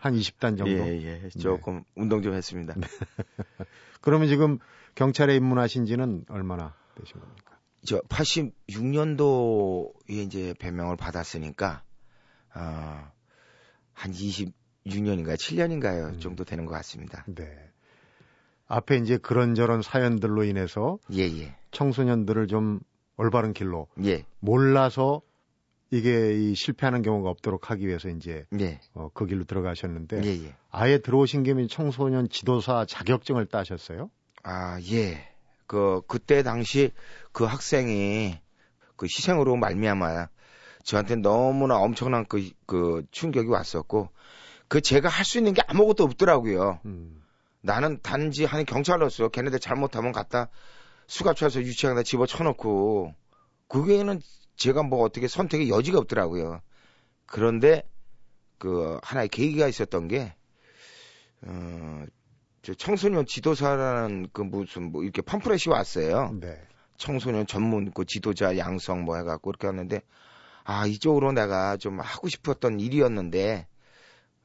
한 0.00 0.14
20단 0.14 0.58
정도. 0.58 0.70
예, 0.70 1.22
예. 1.24 1.28
조금 1.30 1.84
운동 1.94 2.22
좀 2.22 2.34
했습니다. 2.34 2.74
그러면 4.00 4.28
지금 4.28 4.58
경찰에 4.94 5.34
입문하신 5.36 5.86
지는 5.86 6.24
얼마나 6.28 6.74
되신 6.96 7.20
겁니까? 7.20 7.58
저 7.84 8.00
86년도에 8.02 9.92
이제 10.08 10.54
배명을 10.58 10.96
받았으니까 10.96 11.82
어, 12.54 13.10
한 13.92 14.12
26년인가요? 14.12 15.34
7년인가요? 15.36 16.14
음. 16.14 16.20
정도 16.20 16.44
되는 16.44 16.66
것 16.66 16.72
같습니다. 16.74 17.24
네. 17.28 17.44
앞에 18.66 18.96
이제 18.96 19.18
그런저런 19.18 19.82
사연들로 19.82 20.44
인해서 20.44 20.98
예, 21.12 21.22
예. 21.22 21.56
청소년들을 21.72 22.46
좀 22.48 22.80
올바른 23.22 23.52
길로 23.52 23.86
예. 24.04 24.24
몰라서 24.40 25.22
이게 25.90 26.34
이 26.34 26.54
실패하는 26.54 27.02
경우가 27.02 27.30
없도록 27.30 27.70
하기 27.70 27.86
위해서 27.86 28.08
이제 28.08 28.44
예. 28.58 28.80
어, 28.94 29.10
그 29.14 29.26
길로 29.26 29.44
들어가셨는데 29.44 30.22
예, 30.24 30.44
예. 30.46 30.54
아예 30.70 30.98
들어오신 30.98 31.42
김에 31.42 31.66
청소년 31.66 32.28
지도사 32.28 32.86
자격증을 32.86 33.46
따셨어요? 33.46 34.10
아, 34.42 34.80
예. 34.90 35.28
그 35.66 36.00
그때 36.06 36.42
당시 36.42 36.90
그 37.32 37.44
학생이 37.44 38.38
그 38.96 39.06
희생으로 39.06 39.56
말미암아 39.56 40.28
저한테 40.82 41.16
너무나 41.16 41.76
엄청난 41.76 42.26
그, 42.26 42.50
그 42.66 43.04
충격이 43.10 43.48
왔었고 43.48 44.08
그 44.68 44.80
제가 44.80 45.08
할 45.08 45.24
수 45.24 45.38
있는 45.38 45.54
게 45.54 45.62
아무것도 45.66 46.04
없더라고요. 46.04 46.80
음. 46.86 47.22
나는 47.60 48.00
단지 48.02 48.44
한 48.44 48.64
경찰로서 48.64 49.28
걔네들 49.28 49.60
잘못하면 49.60 50.12
갖다 50.12 50.48
수갑차서 51.12 51.60
유치장에다 51.60 52.04
집어 52.04 52.24
쳐놓고 52.24 53.14
그게는 53.68 54.22
제가 54.56 54.82
뭐 54.82 55.02
어떻게 55.02 55.28
선택의 55.28 55.68
여지가 55.68 55.98
없더라고요. 55.98 56.62
그런데 57.26 57.82
그 58.56 58.98
하나의 59.02 59.28
계기가 59.28 59.68
있었던 59.68 60.08
게 60.08 60.34
어, 61.42 62.04
저 62.62 62.72
청소년 62.72 63.26
지도사라는 63.26 64.28
그 64.32 64.40
무슨 64.40 64.90
뭐 64.90 65.02
이렇게 65.02 65.20
팜프렛이 65.20 65.64
왔어요. 65.68 66.34
네. 66.40 66.58
청소년 66.96 67.46
전문 67.46 67.90
그 67.92 68.06
지도자 68.06 68.56
양성 68.56 69.04
뭐 69.04 69.16
해갖고 69.16 69.50
이렇게 69.50 69.66
왔는데 69.66 70.00
아 70.64 70.86
이쪽으로 70.86 71.32
내가 71.32 71.76
좀 71.76 72.00
하고 72.00 72.28
싶었던 72.28 72.80
일이었는데 72.80 73.66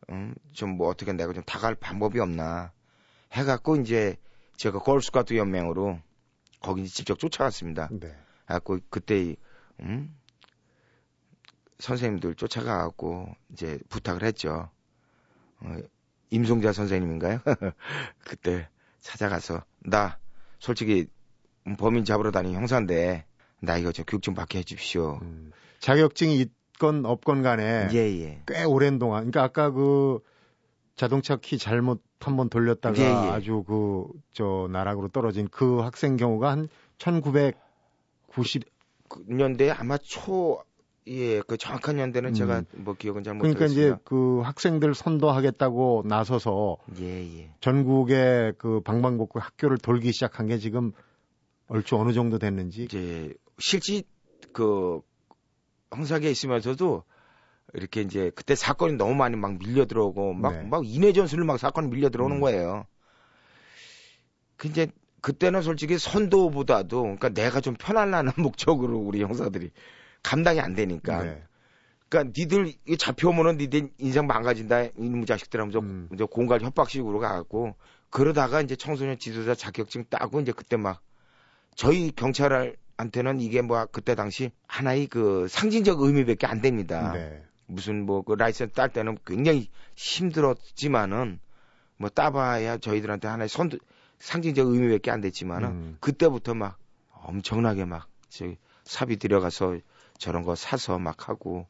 음, 0.10 0.36
좀 0.52 0.72
뭐 0.76 0.90
어떻게 0.90 1.14
내가 1.14 1.32
좀 1.32 1.44
다갈 1.44 1.76
방법이 1.76 2.20
없나 2.20 2.74
해갖고 3.32 3.78
이제 3.78 4.18
제가 4.58 4.80
걸스카트 4.80 5.38
연맹으로 5.38 6.02
거기 6.60 6.88
직접 6.88 7.20
쫓아갔습니다. 7.20 7.90
네. 7.92 8.16
갖고 8.46 8.80
그때 8.90 9.36
음 9.80 10.16
선생님들 11.80 12.36
쫓아가갖고 12.36 13.36
이제 13.52 13.80
부탁을 13.90 14.24
했죠. 14.24 14.70
어, 15.60 15.78
임송자 16.30 16.74
선생님인가요? 16.74 17.40
그때 18.26 18.68
찾아가서 19.02 19.64
나 19.80 20.18
솔직히 20.60 21.08
범인 21.78 22.06
잡으러 22.06 22.32
다니는 22.32 22.58
형사인데 22.60 23.26
나 23.62 23.78
이거 23.78 23.92
저 23.92 24.04
교육 24.04 24.22
좀 24.22 24.34
받게 24.34 24.60
해주십시오. 24.60 25.20
음. 25.22 25.52
자격증이 25.80 26.40
있건 26.40 27.06
없건 27.06 27.44
간에 27.44 27.90
예 27.94 27.98
예. 27.98 28.42
꽤 28.48 28.64
오랜 28.64 29.00
동안 29.00 29.30
그러니까 29.30 29.44
아까 29.44 29.72
그 29.72 30.20
자동차 30.98 31.38
키 31.38 31.58
잘못 31.58 32.04
한번 32.20 32.50
돌렸다가 32.50 33.00
예, 33.00 33.04
예. 33.04 33.30
아주 33.32 33.64
그 33.64 34.08
저 34.38 34.68
나락으로 34.72 35.08
떨어진 35.08 35.48
그 35.50 35.80
학생 35.80 36.16
경우가 36.16 36.52
한 36.52 36.70
1990그 37.00 37.56
년대 39.26 39.72
아마 39.72 39.98
초 39.98 40.62
예, 41.08 41.42
그 41.42 41.58
정확한 41.58 41.98
연대는 41.98 42.30
음. 42.32 42.34
제가 42.36 42.64
뭐 42.76 42.94
기억은 42.94 43.24
잘 43.24 43.36
그러니까 43.40 43.66
이제 43.66 43.90
못하겠습니다. 43.90 44.02
그 44.04 44.42
학생들 44.42 44.94
선도하겠다고 44.94 46.04
나서서 46.06 46.78
예, 47.00 47.40
예. 47.40 47.52
전국의 47.62 48.54
그 48.60 48.82
방방곡곡 48.82 49.44
학교를 49.44 49.80
돌기 49.80 50.12
시작한 50.12 50.46
게 50.46 50.60
지금 50.60 50.92
얼추 51.68 51.96
어느 51.96 52.14
정도 52.14 52.38
됐는지 52.38 52.84
이제 52.84 53.34
실제 53.58 54.04
그 54.54 55.02
형사계에 55.92 56.30
있으면서도 56.30 57.04
이렇게 57.74 58.02
이제 58.02 58.32
그때 58.36 58.56
사건이 58.56 58.94
너무 58.94 59.16
많이 59.16 59.36
막 59.36 59.58
밀려 59.58 59.86
들어오고 59.86 60.34
막 60.34 60.54
네. 60.54 60.64
막 60.64 60.86
인해 60.86 61.14
전술로 61.14 61.46
막 61.46 61.60
사건이 61.60 61.90
밀려 61.90 62.10
들어오는 62.10 62.38
음. 62.38 62.42
거예요. 62.42 62.86
그 64.56 64.68
이제 64.68 64.88
그때는 65.22 65.62
솔직히 65.62 65.98
선도보다도 65.98 67.02
그러니까 67.02 67.30
내가 67.30 67.60
좀 67.62 67.76
편하려는 67.76 68.32
목적으로 68.38 68.98
우리 68.98 69.22
형사들이 69.22 69.72
감당이 70.24 70.60
안 70.60 70.74
되니까 70.74 71.24
네. 71.24 71.44
그러니까 72.10 72.34
니들 72.38 72.74
잡혀오면은 72.98 73.58
니들 73.58 73.90
인생 73.98 74.28
망가진다 74.28 74.86
이놈 74.98 75.26
자식들 75.26 75.60
하면서 75.60 75.80
음. 75.80 76.10
이제 76.14 76.24
공갈 76.24 76.62
협박식으로 76.62 77.20
가갖고 77.20 77.76
그러다가 78.10 78.62
이제 78.62 78.76
청소년 78.76 79.20
지도자 79.20 79.54
자격증 79.54 80.06
따고 80.10 80.40
이제 80.40 80.54
그때 80.54 80.78
막 80.78 81.02
저희 81.76 82.12
경찰한테는 82.12 83.42
이게 83.42 83.62
뭐 83.62 83.86
그때 83.92 84.16
당시 84.16 84.52
하나의 84.68 85.08
그 85.08 85.48
상징적 85.50 86.02
의미밖에 86.02 86.48
안 86.48 86.62
됩니다. 86.62 87.12
네. 87.14 87.44
무슨 87.68 88.06
뭐 88.06 88.22
그 88.24 88.34
라이센스 88.34 88.74
딸 88.74 88.90
때는 88.90 89.18
굉장히 89.26 89.70
힘들었지만은 89.96 91.40
뭐 91.98 92.10
따봐야 92.10 92.78
저희들한테 92.78 93.28
하나의 93.28 93.50
선 93.50 93.70
상징적 94.20 94.68
의미밖에 94.68 95.12
안 95.12 95.22
됐지만은 95.22 95.70
음. 95.70 95.98
그때부터 96.00 96.54
막 96.54 96.78
엄청나게 97.12 97.86
막 97.86 98.08
저기 98.30 98.58
사비 98.84 99.18
들여가서 99.18 99.78
저런 100.18 100.44
거 100.44 100.56
사서 100.56 100.98
막 100.98 101.30
하고 101.30 101.68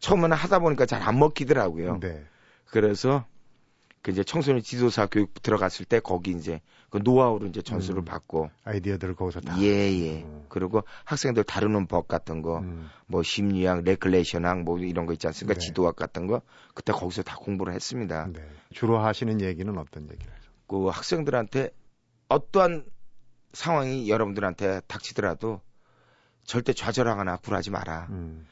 처음에는 0.00 0.36
하다 0.36 0.60
보니까 0.60 0.86
잘 0.86 1.02
안 1.02 1.18
먹히더라고요. 1.18 2.00
네. 2.00 2.24
그래서 2.66 3.26
그 4.02 4.10
이제 4.10 4.24
청소년 4.24 4.62
지도사 4.62 5.06
교육 5.06 5.40
들어갔을 5.42 5.86
때 5.86 6.00
거기 6.00 6.32
이제 6.32 6.60
그 6.90 6.98
노하우로 7.02 7.46
이제 7.46 7.62
전수를 7.62 8.02
음. 8.02 8.04
받고 8.04 8.50
아이디어들을 8.64 9.14
거기서 9.14 9.40
다 9.40 9.58
예예 9.60 10.22
음. 10.24 10.44
그리고 10.48 10.82
학생들 11.04 11.44
다루는 11.44 11.86
법 11.86 12.08
같은 12.08 12.42
거 12.42 12.58
음. 12.58 12.90
뭐 13.06 13.22
심리학, 13.22 13.84
레클레이션학 13.84 14.62
뭐 14.62 14.78
이런 14.78 15.06
거 15.06 15.12
있지 15.12 15.28
않습니까? 15.28 15.58
네. 15.58 15.64
지도학 15.64 15.94
같은 15.94 16.26
거 16.26 16.42
그때 16.74 16.92
거기서 16.92 17.22
다 17.22 17.36
공부를 17.36 17.74
했습니다. 17.74 18.26
네. 18.32 18.44
주로 18.72 18.98
하시는 18.98 19.40
얘기는 19.40 19.78
어떤 19.78 20.02
얘기를 20.10 20.32
하죠? 20.34 20.50
그 20.66 20.88
학생들한테 20.88 21.70
어떠한 22.28 22.84
상황이 23.52 24.08
여러분들한테 24.08 24.80
닥치더라도 24.88 25.60
절대 26.44 26.72
좌절하거나 26.72 27.36
굴하지 27.36 27.70
마라. 27.70 28.08
음. 28.10 28.46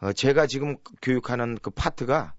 어, 0.00 0.12
제가 0.12 0.46
지금 0.46 0.76
교육하는 1.00 1.58
그 1.62 1.70
파트가 1.70 2.34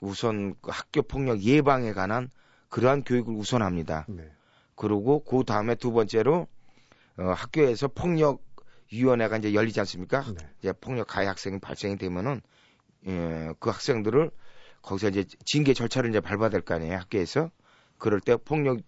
우선 0.00 0.54
그 0.60 0.70
학교 0.70 1.02
폭력 1.02 1.42
예방에 1.42 1.92
관한 1.92 2.30
그러한 2.68 3.02
교육을 3.04 3.34
우선합니다. 3.34 4.06
네. 4.08 4.30
그리고 4.74 5.22
그 5.24 5.44
다음에 5.44 5.74
두 5.74 5.92
번째로 5.92 6.46
어, 7.18 7.24
학교에서 7.32 7.88
폭력 7.88 8.42
위원회가 8.92 9.36
이제 9.38 9.54
열리지 9.54 9.78
않습니까? 9.80 10.24
네. 10.32 10.46
이제 10.60 10.72
폭력 10.72 11.06
가해 11.08 11.26
학생이 11.26 11.58
발생이 11.60 11.96
되면은 11.96 12.40
예, 13.06 13.48
그 13.58 13.70
학생들을 13.70 14.30
거기서 14.82 15.08
이제 15.08 15.24
징계 15.44 15.74
절차를 15.74 16.10
이제 16.10 16.20
밟아야 16.20 16.48
될 16.48 16.62
거 16.62 16.74
아니에요 16.74 16.96
학교에서 16.96 17.50
그럴 17.98 18.20
때 18.20 18.36
폭력 18.36 18.80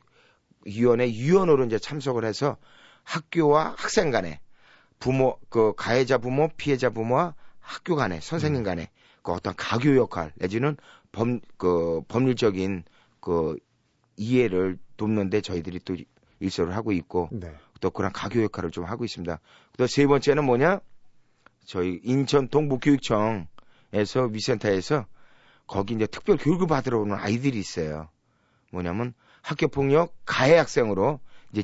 위원회 0.65 1.07
위원으로 1.07 1.65
이제 1.67 1.79
참석을 1.79 2.25
해서 2.25 2.57
학교와 3.05 3.75
학생 3.77 4.11
간에 4.11 4.41
부모 4.99 5.39
그 5.49 5.73
가해자 5.77 6.19
부모 6.19 6.49
피해자 6.57 6.91
부모와 6.91 7.35
학교 7.61 7.97
간에 7.97 8.21
선생님 8.21 8.63
간에 8.63 8.91
그 9.23 9.33
어떤 9.33 9.55
가교 9.57 9.97
역할 9.97 10.33
내지는 10.37 10.77
범 11.13 11.41
그 11.57 12.03
법률적인 12.09 12.85
그 13.21 13.57
이해를 14.17 14.79
돕는데 14.97 15.41
저희들이 15.41 15.81
또 15.85 15.97
일소를 16.41 16.75
하고 16.75 16.93
있고 16.93 17.29
네. 17.33 17.55
또 17.81 17.91
그런 17.91 18.13
가교 18.13 18.43
역할을 18.43 18.71
좀 18.71 18.85
하고 18.85 19.05
있습니다. 19.05 19.39
또 19.77 19.87
세 19.87 20.07
번째는 20.07 20.45
뭐냐? 20.45 20.81
저희 21.65 22.01
인천 22.03 22.49
동부교육청에서 22.49 24.25
위센터에서 24.31 25.07
거기 25.67 25.95
이제 25.95 26.07
특별 26.07 26.37
교육을 26.37 26.67
받으러 26.67 27.01
오는 27.01 27.15
아이들이 27.17 27.59
있어요. 27.59 28.09
뭐냐면 28.71 29.15
학교 29.43 29.69
폭력 29.69 30.15
가해 30.25 30.57
학생으로 30.57 31.21
이제 31.53 31.63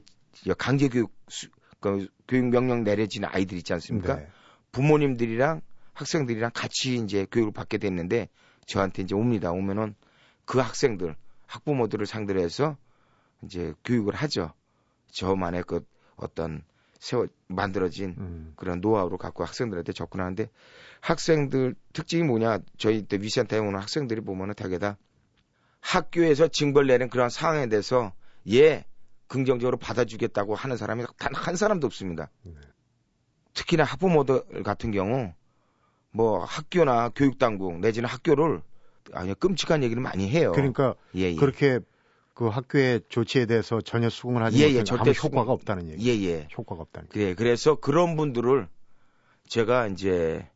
강제 0.56 0.88
교육 0.88 1.12
수- 1.28 1.48
그 1.80 2.06
교육 2.26 2.46
명령 2.46 2.84
내려진 2.84 3.24
아이들 3.24 3.56
있지 3.58 3.72
않습니까? 3.72 4.16
네. 4.16 4.28
부모님들이랑 4.72 5.60
학생들이랑 5.98 6.52
같이 6.54 6.96
이제 6.96 7.26
교육을 7.30 7.52
받게 7.52 7.78
됐는데 7.78 8.28
저한테 8.66 9.02
이제 9.02 9.14
옵니다. 9.14 9.50
오면은 9.50 9.94
그 10.44 10.58
학생들 10.58 11.16
학부모들을 11.46 12.06
상대로 12.06 12.40
해서 12.40 12.76
이제 13.42 13.74
교육을 13.84 14.14
하죠. 14.14 14.52
저만의 15.10 15.64
그 15.66 15.84
어떤 16.16 16.62
세워 17.00 17.26
만들어진 17.46 18.14
음. 18.18 18.52
그런 18.56 18.80
노하우를 18.80 19.18
갖고 19.18 19.44
학생들한테 19.44 19.92
접근하는데 19.92 20.50
학생들 21.00 21.74
특징이 21.92 22.22
뭐냐 22.24 22.58
저희 22.76 23.02
때 23.02 23.18
위센터에 23.20 23.58
오는 23.58 23.78
학생들이 23.78 24.20
보면은 24.20 24.54
대개 24.54 24.78
다 24.78 24.96
학교에서 25.80 26.48
징벌 26.48 26.86
내는 26.88 27.08
그런 27.08 27.30
상황에 27.30 27.68
대해서 27.68 28.12
예 28.50 28.84
긍정적으로 29.28 29.76
받아주겠다고 29.76 30.54
하는 30.54 30.76
사람이 30.76 31.04
단 31.18 31.34
한 31.34 31.56
사람도 31.56 31.86
없습니다. 31.86 32.30
네. 32.42 32.52
특히나 33.54 33.84
학부모들 33.84 34.62
같은 34.64 34.90
경우 34.90 35.32
뭐 36.10 36.44
학교나 36.44 37.10
교육당국 37.10 37.80
내지는 37.80 38.08
학교를 38.08 38.62
아니 39.12 39.34
끔찍한 39.34 39.82
얘기를 39.82 40.02
많이 40.02 40.28
해요. 40.28 40.52
그러니까 40.54 40.94
예, 41.14 41.32
예. 41.32 41.36
그렇게 41.36 41.80
그 42.34 42.46
학교의 42.46 43.02
조치에 43.08 43.46
대해서 43.46 43.80
전혀 43.80 44.08
수긍을 44.08 44.42
하지 44.42 44.62
예, 44.62 44.70
예, 44.70 44.84
절대 44.84 45.12
효과가 45.12 45.50
없다는 45.52 45.88
얘기. 45.88 46.08
예, 46.08 46.28
예. 46.28 46.48
효과가 46.56 46.82
없다는. 46.82 47.08
그래, 47.08 47.34
그래서 47.34 47.74
그런 47.76 48.16
분들을 48.16 48.68
제가 49.48 49.88
이제 49.88 50.48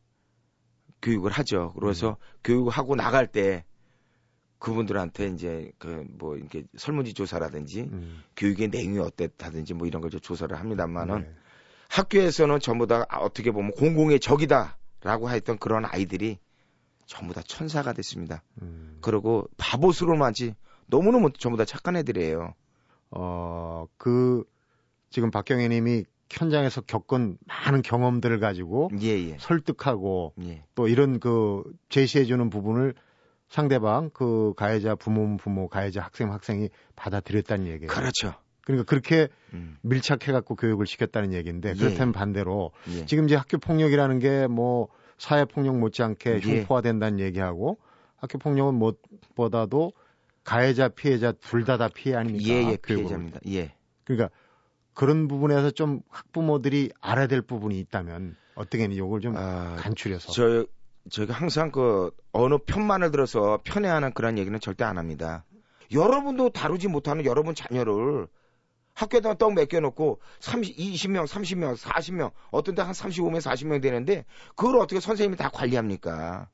교육을 1.01 1.31
하죠. 1.31 1.73
그래서 1.77 2.11
음. 2.11 2.15
교육하고 2.43 2.95
나갈 2.95 3.27
때 3.27 3.65
그분들한테 4.59 5.27
이제 5.27 5.71
그 5.77 6.05
뭐 6.17 6.37
이렇게 6.37 6.63
설문지 6.77 7.13
조사라든지 7.13 7.81
음. 7.81 8.23
교육의 8.37 8.69
내용이 8.69 8.99
어땠다든지 8.99 9.73
뭐 9.73 9.87
이런 9.87 10.01
걸좀 10.01 10.21
조사를 10.21 10.57
합니다만은 10.57 11.21
네. 11.21 11.29
학교에서는 11.89 12.59
전부 12.61 12.87
다 12.87 13.05
어떻게 13.19 13.51
보면 13.51 13.71
공공의 13.71 14.21
적이다. 14.21 14.77
라고 15.03 15.29
했던 15.29 15.57
그런 15.57 15.85
아이들이 15.85 16.39
전부 17.05 17.33
다 17.33 17.41
천사가 17.45 17.93
됐습니다. 17.93 18.41
음. 18.61 18.97
그리고 19.01 19.47
바보스러움하지 19.57 20.55
너무너무 20.87 21.31
전부 21.33 21.57
다 21.57 21.65
착한 21.65 21.95
애들이에요. 21.97 22.53
어, 23.11 23.85
그, 23.97 24.43
지금 25.09 25.29
박경혜 25.29 25.67
님이 25.67 26.05
현장에서 26.31 26.81
겪은 26.81 27.37
많은 27.45 27.81
경험들을 27.83 28.39
가지고 28.39 28.89
예, 29.01 29.09
예. 29.09 29.37
설득하고 29.39 30.33
예. 30.41 30.63
또 30.73 30.87
이런 30.87 31.19
그 31.19 31.63
제시해주는 31.89 32.49
부분을 32.49 32.95
상대방 33.49 34.09
그 34.11 34.53
가해자 34.57 34.95
부모는 34.95 35.37
부모, 35.37 35.67
가해자 35.67 36.01
학생 36.01 36.33
학생이 36.33 36.69
받아들였다는 36.95 37.67
얘기예요. 37.67 37.87
그렇죠. 37.87 38.33
그러니까 38.65 38.85
그렇게 38.85 39.27
음. 39.53 39.77
밀착해갖고 39.81 40.55
교육을 40.55 40.85
시켰다는 40.87 41.33
얘기인데 41.33 41.69
예. 41.69 41.73
그렇다면 41.73 42.13
반대로 42.13 42.71
예. 42.89 43.05
지금 43.05 43.25
이제 43.25 43.35
학교 43.35 43.57
폭력이라는 43.57 44.19
게 44.19 44.47
뭐 44.47 44.89
사회 45.17 45.45
폭력 45.45 45.77
못지않게 45.77 46.35
예. 46.35 46.39
흉포화 46.39 46.81
된다는 46.81 47.19
얘기하고 47.19 47.77
학교 48.17 48.37
폭력은 48.37 48.75
무엇보다도 48.75 49.93
가해자 50.43 50.89
피해자 50.89 51.31
둘다다 51.31 51.89
피해 51.89 52.15
아닙니까? 52.15 52.53
예, 52.53 52.71
예. 52.71 52.77
피해자입니다. 52.77 53.39
예. 53.47 53.73
그러니까 54.03 54.29
그런 54.93 55.27
부분에서 55.27 55.71
좀 55.71 56.01
학부모들이 56.09 56.91
알아야 56.99 57.27
될 57.27 57.41
부분이 57.41 57.79
있다면 57.79 58.35
어떻게는 58.55 58.95
이걸 58.95 59.21
좀 59.21 59.35
아, 59.37 59.75
간추려서 59.77 60.31
저 60.33 60.65
저희가 61.09 61.33
항상 61.33 61.71
그 61.71 62.11
어느 62.31 62.57
편만을 62.57 63.11
들어서 63.11 63.59
편애하는 63.63 64.13
그런 64.13 64.37
얘기는 64.37 64.57
절대 64.59 64.83
안 64.83 64.97
합니다. 64.97 65.45
여러분도 65.91 66.49
다루지 66.49 66.87
못하는 66.87 67.25
여러분 67.25 67.55
자녀를 67.55 68.27
학교에다 68.93 69.35
떡 69.35 69.53
맡겨놓고 69.53 70.19
30, 70.39 70.77
20명, 70.77 71.25
30명, 71.27 71.75
40명, 71.77 72.31
어떤 72.51 72.75
데 72.75 72.81
한 72.83 72.91
35명, 72.93 73.41
40명 73.41 73.81
되는데 73.81 74.25
그걸 74.55 74.77
어떻게 74.77 74.99
선생님이 74.99 75.37
다 75.37 75.49
관리합니까? 75.49 76.49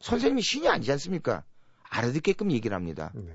선생님이 0.00 0.42
신이 0.42 0.68
아니지 0.68 0.90
않습니까? 0.92 1.44
알아듣게끔 1.90 2.52
얘기를 2.52 2.74
합니다. 2.74 3.10
네. 3.14 3.32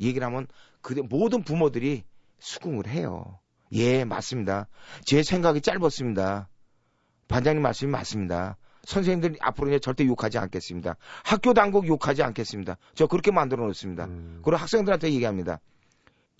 얘기를 0.00 0.26
하면 0.26 0.46
그 0.82 0.94
모든 1.08 1.42
부모들이 1.42 2.04
수긍을 2.38 2.86
해요. 2.86 3.40
예, 3.72 4.04
맞습니다. 4.04 4.68
제 5.04 5.22
생각이 5.22 5.60
짧았습니다. 5.60 6.48
반장님 7.28 7.62
말씀이 7.62 7.90
맞습니다. 7.90 8.56
선생님들 8.84 9.36
앞으로 9.40 9.68
이제 9.68 9.80
절대 9.80 10.06
욕하지 10.06 10.38
않겠습니다. 10.38 10.96
학교 11.24 11.52
당국 11.54 11.88
욕하지 11.88 12.22
않겠습니다. 12.22 12.76
저 12.94 13.08
그렇게 13.08 13.32
만들어 13.32 13.66
놓습니다. 13.66 14.04
음, 14.04 14.40
그리고 14.44 14.58
학생들한테 14.58 15.12
얘기합니다. 15.12 15.60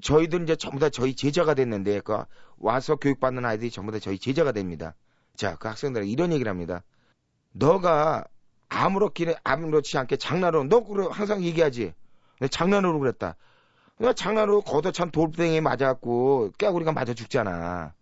저희들 0.03 0.43
이제 0.43 0.57
전부 0.57 0.79
다 0.79 0.91
저희 0.91 1.15
제자가 1.15 1.55
됐는데 1.55 2.01
그 2.01 2.25
와서 2.59 2.97
교육받는 2.97 3.45
아이들이 3.45 3.71
전부 3.71 3.93
다 3.93 3.99
저희 3.99 4.19
제자가 4.19 4.53
됩니다. 4.53 4.95
자, 5.37 5.57
그 5.57 5.69
학생들에게 5.69 6.11
이런 6.11 6.33
얘기를 6.33 6.51
합니다. 6.51 6.83
너가 7.53 8.25
아무렇게 8.69 9.37
아무렇지 9.45 9.97
않게 9.99 10.17
장난으로 10.17 10.65
너 10.65 10.85
그래 10.85 11.07
항상 11.11 11.43
얘기하지. 11.43 11.93
내 12.41 12.49
장난으로 12.49 12.99
그랬다. 12.99 13.37
내가 13.99 14.13
장난으로 14.13 14.61
걷어찬 14.63 15.11
돌덩이에 15.11 15.61
맞아갖고 15.61 16.53
깨구리가 16.59 16.93
맞아 16.93 17.15
죽잖아. 17.15 17.95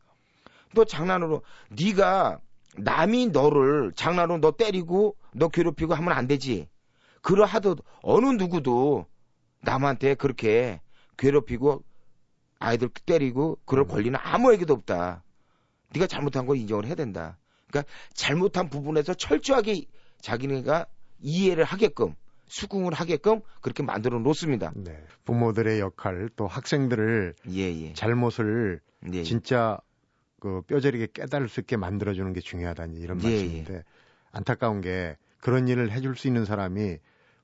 너 0.74 0.84
장난으로 0.84 1.42
네가 1.70 2.40
남이 2.76 3.28
너를 3.28 3.92
장난으로 3.94 4.40
너 4.40 4.50
때리고 4.50 5.16
너 5.32 5.48
괴롭히고 5.48 5.94
하면 5.94 6.12
안 6.12 6.26
되지. 6.26 6.68
그러하듯 7.22 7.78
어느 8.02 8.26
누구도 8.26 9.06
남한테 9.60 10.14
그렇게 10.14 10.80
괴롭히고 11.16 11.82
아이들 12.58 12.88
때리고 13.06 13.58
그럴 13.64 13.84
음. 13.84 13.88
권리는 13.88 14.18
아무에게도 14.20 14.72
없다. 14.72 15.22
네가 15.92 16.06
잘못한 16.06 16.46
걸 16.46 16.56
인정을 16.56 16.86
해야 16.86 16.94
된다. 16.94 17.38
그러니까 17.68 17.92
잘못한 18.12 18.68
부분에서 18.68 19.14
철저하게 19.14 19.84
자기네가 20.20 20.86
이해를 21.20 21.64
하게끔 21.64 22.14
수긍을 22.46 22.92
하게끔 22.92 23.40
그렇게 23.60 23.82
만들어 23.82 24.18
놓습니다. 24.18 24.72
네. 24.76 25.02
부모들의 25.24 25.80
역할 25.80 26.28
또 26.36 26.46
학생들을 26.46 27.34
예, 27.50 27.60
예. 27.60 27.92
잘못을 27.94 28.80
예, 29.12 29.18
예. 29.18 29.22
진짜 29.22 29.78
그 30.40 30.62
뼈저리게 30.62 31.08
깨달을 31.12 31.48
수 31.48 31.60
있게 31.60 31.76
만들어주는 31.76 32.32
게 32.32 32.40
중요하다는 32.40 32.96
이런 32.96 33.22
예, 33.22 33.28
말씀인데 33.28 33.84
안타까운 34.30 34.80
게 34.80 35.16
그런 35.40 35.68
일을 35.68 35.90
해줄 35.90 36.16
수 36.16 36.26
있는 36.26 36.44
사람이 36.44 36.98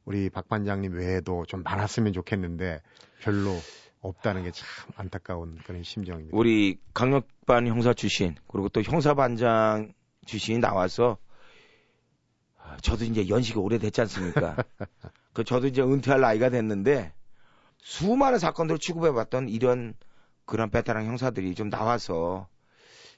우리 0.04 0.30
박 0.30 0.48
반장님 0.48 0.92
외에도 0.94 1.44
좀 1.46 1.62
많았으면 1.62 2.12
좋겠는데 2.12 2.80
별로 3.20 3.56
없다는 4.00 4.44
게 4.44 4.50
참 4.52 4.66
안타까운 4.96 5.58
그런 5.64 5.82
심정입니다. 5.82 6.36
우리 6.36 6.78
강력반 6.94 7.66
형사 7.66 7.92
출신 7.92 8.34
그리고 8.48 8.68
또 8.70 8.82
형사 8.82 9.14
반장 9.14 9.92
출신이 10.26 10.58
나와서 10.58 11.18
아, 12.58 12.76
저도 12.82 13.04
이제 13.04 13.28
연식이 13.28 13.58
오래됐지 13.58 14.00
않습니까? 14.02 14.56
그 15.32 15.44
저도 15.44 15.66
이제 15.66 15.82
은퇴할 15.82 16.20
나이가 16.20 16.48
됐는데 16.50 17.12
수많은 17.78 18.38
사건들을 18.38 18.78
취급해봤던 18.78 19.48
이런 19.48 19.94
그런 20.44 20.70
베테랑 20.70 21.06
형사들이 21.06 21.54
좀 21.54 21.70
나와서 21.70 22.48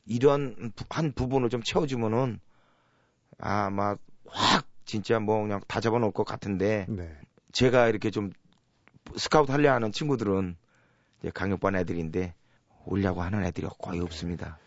이런 0.05 0.73
부- 0.75 0.85
한 0.91 1.13
부분을 1.13 1.49
좀 1.49 1.63
채워주면은 1.63 2.41
아마 3.39 3.97
확 4.27 4.67
진짜 4.85 5.19
뭐 5.19 5.43
그냥 5.43 5.61
다 5.69 5.81
잡아놓을 5.81 6.13
것 6.13 6.25
같은데 6.25 6.87
네. 6.89 7.11
제가 7.53 7.89
이렇게 7.89 8.11
좀 8.11 8.31
스카우트 9.17 9.51
하려 9.51 9.73
하는 9.73 9.93
친구들은 9.93 10.57
이제 11.21 11.31
강력반 11.31 11.77
애들인데 11.77 12.35
오려고 12.85 13.23
하는 13.23 13.45
애들이 13.45 13.67
거의 13.79 14.01
없습니다. 14.01 14.59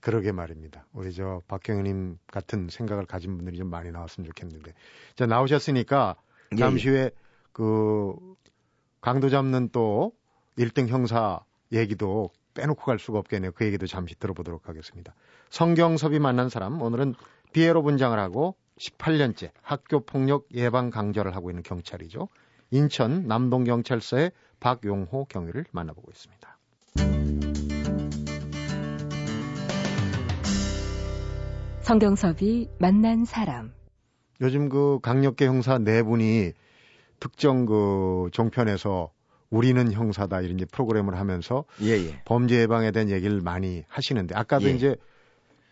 그러게 0.00 0.30
말입니다. 0.30 0.86
우리 0.92 1.12
저 1.12 1.42
박경현님 1.48 2.18
같은 2.28 2.68
생각을 2.68 3.06
가진 3.06 3.36
분들이 3.36 3.58
좀 3.58 3.68
많이 3.68 3.90
나왔으면 3.90 4.28
좋겠는데. 4.28 4.72
자, 5.16 5.26
나오셨으니까 5.26 6.16
예, 6.52 6.56
잠시 6.56 6.88
후에 6.88 7.10
그 7.52 8.14
강도 9.00 9.28
잡는 9.28 9.70
또 9.72 10.12
1등 10.56 10.88
형사 10.88 11.40
얘기도 11.72 12.30
빼놓고 12.54 12.82
갈 12.82 12.98
수가 12.98 13.18
없겠네요. 13.18 13.52
그 13.52 13.64
얘기도 13.64 13.86
잠시 13.86 14.14
들어보도록 14.18 14.68
하겠습니다. 14.68 15.14
성경섭이 15.50 16.18
만난 16.18 16.48
사람, 16.48 16.80
오늘은 16.80 17.14
비에로 17.52 17.82
분장을 17.82 18.16
하고 18.18 18.56
18년째 18.78 19.50
학교 19.62 20.00
폭력 20.00 20.46
예방 20.54 20.90
강좌를 20.90 21.34
하고 21.34 21.50
있는 21.50 21.62
경찰이죠. 21.62 22.28
인천 22.70 23.26
남동경찰서의 23.26 24.32
박용호 24.60 25.26
경위를 25.26 25.64
만나보고 25.70 26.10
있습니다. 26.10 26.58
성경섭이 31.80 32.68
만난 32.78 33.24
사람. 33.24 33.72
요즘 34.40 34.68
그 34.68 34.98
강력계 35.02 35.46
형사 35.46 35.78
네 35.78 36.02
분이 36.02 36.52
특정 37.18 37.64
그 37.66 38.28
종편에서 38.32 39.10
우리는 39.50 39.90
형사다 39.90 40.42
이런 40.42 40.56
이제 40.56 40.66
프로그램을 40.66 41.16
하면서 41.16 41.64
예, 41.80 41.92
예. 41.92 42.22
범죄 42.26 42.60
예방에 42.60 42.90
대한 42.90 43.08
얘기를 43.08 43.40
많이 43.40 43.84
하시는데 43.88 44.34
아까도 44.34 44.68
예. 44.68 44.72
이제 44.72 44.96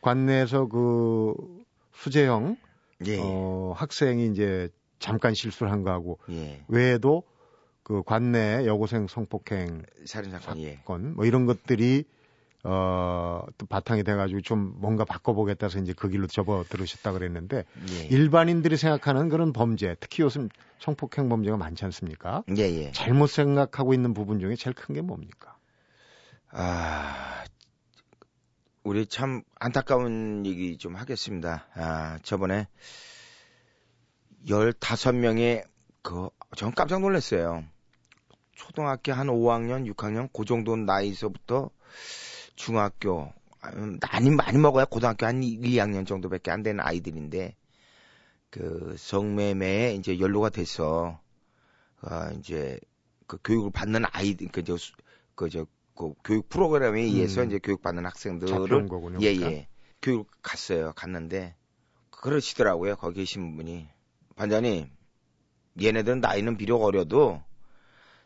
관내에서 0.01 0.67
그 0.69 1.35
수재형 1.93 2.57
예. 3.05 3.19
어 3.21 3.75
학생이 3.77 4.27
이제 4.29 4.69
잠깐 4.99 5.35
실수를 5.35 5.71
한 5.71 5.83
거하고 5.83 6.19
예. 6.31 6.65
외에도 6.69 7.23
그 7.83 8.03
관내 8.05 8.67
여고생 8.67 9.07
성폭행 9.07 9.83
살인 10.07 10.31
사건 10.31 10.59
예. 10.59 10.77
사건 10.77 11.15
뭐 11.15 11.25
이런 11.25 11.47
것들이 11.47 12.05
어또 12.63 13.67
바탕이 13.69 14.03
돼가지고 14.03 14.41
좀 14.41 14.75
뭔가 14.79 15.05
바꿔보겠다 15.05 15.67
해서 15.67 15.79
이제 15.79 15.93
그 15.93 16.09
길로 16.09 16.27
접어 16.27 16.65
들으셨다 16.69 17.13
그랬는데 17.13 17.65
예. 17.91 18.07
일반인들이 18.07 18.77
생각하는 18.77 19.29
그런 19.29 19.53
범죄, 19.53 19.95
특히 20.01 20.23
요즘 20.25 20.49
성폭행 20.81 21.29
범죄가 21.29 21.57
많지 21.59 21.85
않습니까? 21.85 22.43
예, 22.57 22.63
예. 22.63 22.93
잘못 22.93 23.29
생각하고 23.29 23.95
있는 23.95 24.15
부분 24.15 24.41
중에 24.41 24.57
제일 24.57 24.75
큰 24.75 24.95
게 24.95 25.01
뭡니까? 25.01 25.57
아, 26.51 27.45
우리 28.87 29.05
참 29.05 29.43
안타까운 29.57 30.47
얘기 30.47 30.79
좀 30.79 30.95
하겠습니다. 30.95 31.67
아, 31.75 32.21
저번에 32.23 32.69
15명의 34.47 35.65
그, 36.03 36.29
전 36.57 36.73
깜짝 36.73 37.01
놀랐어요. 37.01 37.65
초등학교 38.53 39.13
한 39.13 39.27
5학년, 39.27 39.93
6학년, 39.93 40.29
그 40.33 40.45
정도 40.45 40.77
나이서부터 40.77 41.71
중학교, 42.55 43.33
음, 43.75 43.99
많이, 44.01 44.31
많이 44.31 44.57
먹어야 44.57 44.85
고등학교 44.85 45.27
한 45.27 45.43
2, 45.43 45.59
2학년 45.59 46.07
정도밖에 46.07 46.53
안 46.53 46.63
되는 46.63 46.79
아이들인데, 46.79 47.57
그 48.51 48.95
성매매에 48.97 49.95
이제 49.95 50.21
연루가 50.21 50.51
돼서, 50.51 51.21
아, 52.03 52.31
이제 52.39 52.79
그 53.27 53.37
교육을 53.43 53.73
받는 53.73 54.05
아이들, 54.13 54.47
그, 54.53 54.63
저, 54.63 54.77
수- 54.77 54.93
그, 55.35 55.51
저, 55.51 55.67
그 55.97 56.13
교육 56.25 56.49
프로그램에 56.49 57.01
의해서 57.01 57.43
음. 57.43 57.47
이제 57.49 57.59
교육받는 57.59 58.05
학생들을 58.05 58.87
거군요. 58.89 59.19
예, 59.23 59.35
그러니까. 59.35 59.59
예. 59.59 59.69
교육 60.03 60.31
갔어요. 60.43 60.93
갔는데 60.95 61.57
그러시더라고요. 62.11 62.97
거기 62.97 63.17
계신 63.21 63.57
분이. 63.57 63.89
반장님, 64.37 64.91
얘네들은 65.83 66.21
나이는 66.21 66.57
비록 66.57 66.83
어려도 66.83 67.43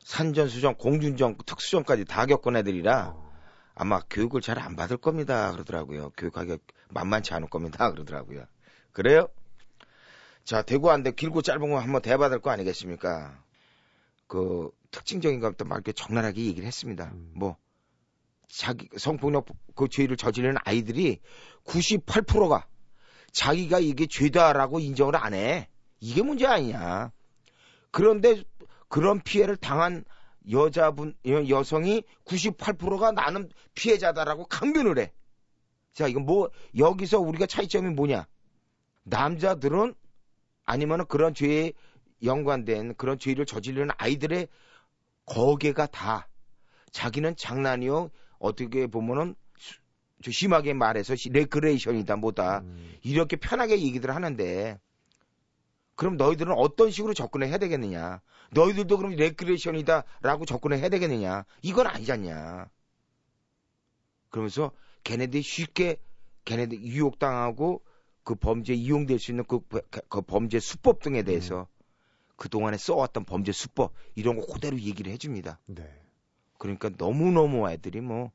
산전수전, 0.01 0.77
공준전, 0.77 1.37
특수전까지 1.47 2.05
다 2.05 2.27
겪은 2.27 2.57
애들이라 2.57 3.13
어, 3.15 3.33
아마 3.75 4.01
교육을 4.11 4.41
잘 4.41 4.59
안 4.59 4.77
받을 4.77 4.97
겁니다. 4.97 5.53
그러더라고요. 5.53 6.11
교육하기 6.17 6.59
만만치 6.89 7.33
않을 7.35 7.49
겁니다. 7.49 7.91
그러더라고요. 7.93 8.45
그래요? 8.93 9.29
자, 10.45 10.63
안 10.91 11.03
돼. 11.03 11.13
길고 11.13 11.43
짧은 11.43 11.71
거 11.71 11.79
한번 11.79 12.03
될거 12.29 12.51
아니겠습니까? 12.51 13.39
그 14.27 14.71
특징적인 14.91 15.41
것부터 15.41 15.65
막 15.65 15.77
이렇게 15.77 15.93
적나라하게 15.93 16.45
얘기를 16.45 16.67
했습니다. 16.67 17.11
음. 17.13 17.33
뭐 17.35 17.57
자기 18.49 18.89
성폭력 18.97 19.47
그 19.75 19.89
죄를 19.89 20.17
저지르는 20.17 20.57
아이들이 20.65 21.21
98%가 21.65 22.67
자기가 23.33 23.79
이게 23.79 24.07
죄다라고 24.07 24.81
인정을 24.81 25.15
안 25.17 25.35
해. 25.35 25.69
이게 26.01 26.23
문제 26.23 26.47
아니냐. 26.47 27.13
그런데 27.93 28.43
그런 28.89 29.21
피해를 29.21 29.57
당한 29.57 30.05
여자분 30.51 31.15
여- 31.27 31.49
여성이 31.49 32.03
98%가 32.25 33.13
나는 33.13 33.51
피해자다라고 33.75 34.47
강변을 34.47 34.99
해. 34.99 35.13
자, 35.93 36.09
이건 36.09 36.25
뭐 36.25 36.51
여기서 36.77 37.21
우리가 37.21 37.47
차이점이 37.47 37.91
뭐냐? 37.95 38.27
남자들은 39.05 39.95
아니면은 40.65 41.05
그런 41.07 41.35
죄에 41.35 41.73
연관된 42.23 42.95
그런 42.97 43.19
죄를 43.19 43.47
저지르는 43.47 43.91
아이들의 43.99 44.49
거개가 45.27 45.87
다 45.87 46.29
자기는 46.93 47.37
장난이요. 47.37 48.11
어떻게 48.39 48.87
보면은 48.87 49.35
심하게 50.29 50.75
말해서 50.75 51.15
시- 51.17 51.31
레크레이션이다 51.31 52.17
뭐다. 52.17 52.59
음. 52.61 52.95
이렇게 53.03 53.37
편하게 53.37 53.81
얘기들 53.81 54.15
하는데 54.15 54.79
그럼 55.95 56.17
너희들은 56.17 56.53
어떤 56.57 56.91
식으로 56.91 57.15
접근을 57.15 57.49
해야 57.49 57.59
되겠느냐? 57.59 58.21
너희들도 58.53 58.97
그럼 58.97 59.13
레크레이션이다라고 59.17 60.47
접근을 60.47 60.79
해야 60.79 60.89
되겠느냐? 60.89 61.45
이건 61.63 61.87
아니잖냐. 61.87 62.69
그러면서 64.31 64.73
걔네들이 65.05 65.43
쉽게 65.43 65.97
걔네들 66.45 66.83
유혹당하고 66.83 67.83
그 68.23 68.35
범죄에 68.35 68.77
이용될 68.77 69.19
수 69.19 69.31
있는 69.31 69.45
그, 69.45 69.61
그 70.09 70.23
범죄 70.23 70.59
수법 70.61 71.01
등에 71.01 71.23
대해서 71.23 71.67
그동안에 72.41 72.79
써왔던 72.79 73.25
범죄 73.27 73.53
수법 73.53 73.93
이런 74.15 74.37
거 74.37 74.47
그대로 74.47 74.79
얘기를 74.79 75.13
해줍니다. 75.13 75.61
네. 75.67 75.85
그러니까 76.59 76.91
너무너무 76.97 77.71
애들이 77.71 78.01
뭐 78.01 78.33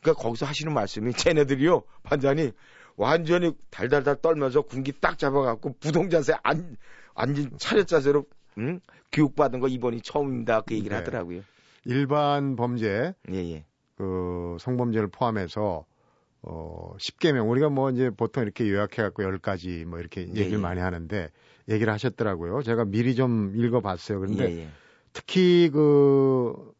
그러니까 0.00 0.22
거기서 0.22 0.46
하시는 0.46 0.72
말씀이 0.72 1.12
쟤네들이요 1.12 1.82
반장이 2.04 2.52
완전히 2.96 3.52
달달달 3.70 4.22
떨면서 4.22 4.62
군기 4.62 4.92
딱 5.00 5.18
잡아갖고 5.18 5.74
부동자세 5.80 6.34
안 6.44 6.76
앉은 7.14 7.58
차렷 7.58 7.86
자세로 7.88 8.24
응? 8.58 8.80
교육받은 9.12 9.58
거 9.60 9.66
이번이 9.68 10.00
처음입니다 10.02 10.60
그 10.62 10.74
얘기를 10.74 10.90
네. 10.90 10.98
하더라고요 10.98 11.42
일반 11.84 12.54
범죄 12.56 13.14
예 13.30 13.36
예 13.36 13.64
그 13.96 14.56
성범죄를 14.60 15.08
포함해서 15.08 15.84
어 16.42 16.94
10개명 16.98 17.50
우리가 17.50 17.68
뭐 17.68 17.90
이제 17.90 18.10
보통 18.10 18.44
이렇게 18.44 18.68
요약해 18.70 19.02
갖고 19.02 19.24
10가지 19.24 19.84
뭐 19.84 19.98
이렇게 19.98 20.20
예, 20.20 20.40
얘기를 20.40 20.52
예. 20.58 20.62
많이 20.62 20.80
하는데 20.80 21.30
얘기를 21.68 21.92
하셨더라고요. 21.92 22.62
제가 22.62 22.84
미리 22.84 23.14
좀 23.14 23.52
읽어 23.56 23.80
봤어요. 23.80 24.20
그런데 24.20 24.50
예 24.50 24.58
예 24.62 24.68
특히 25.12 25.70
그 25.72 26.78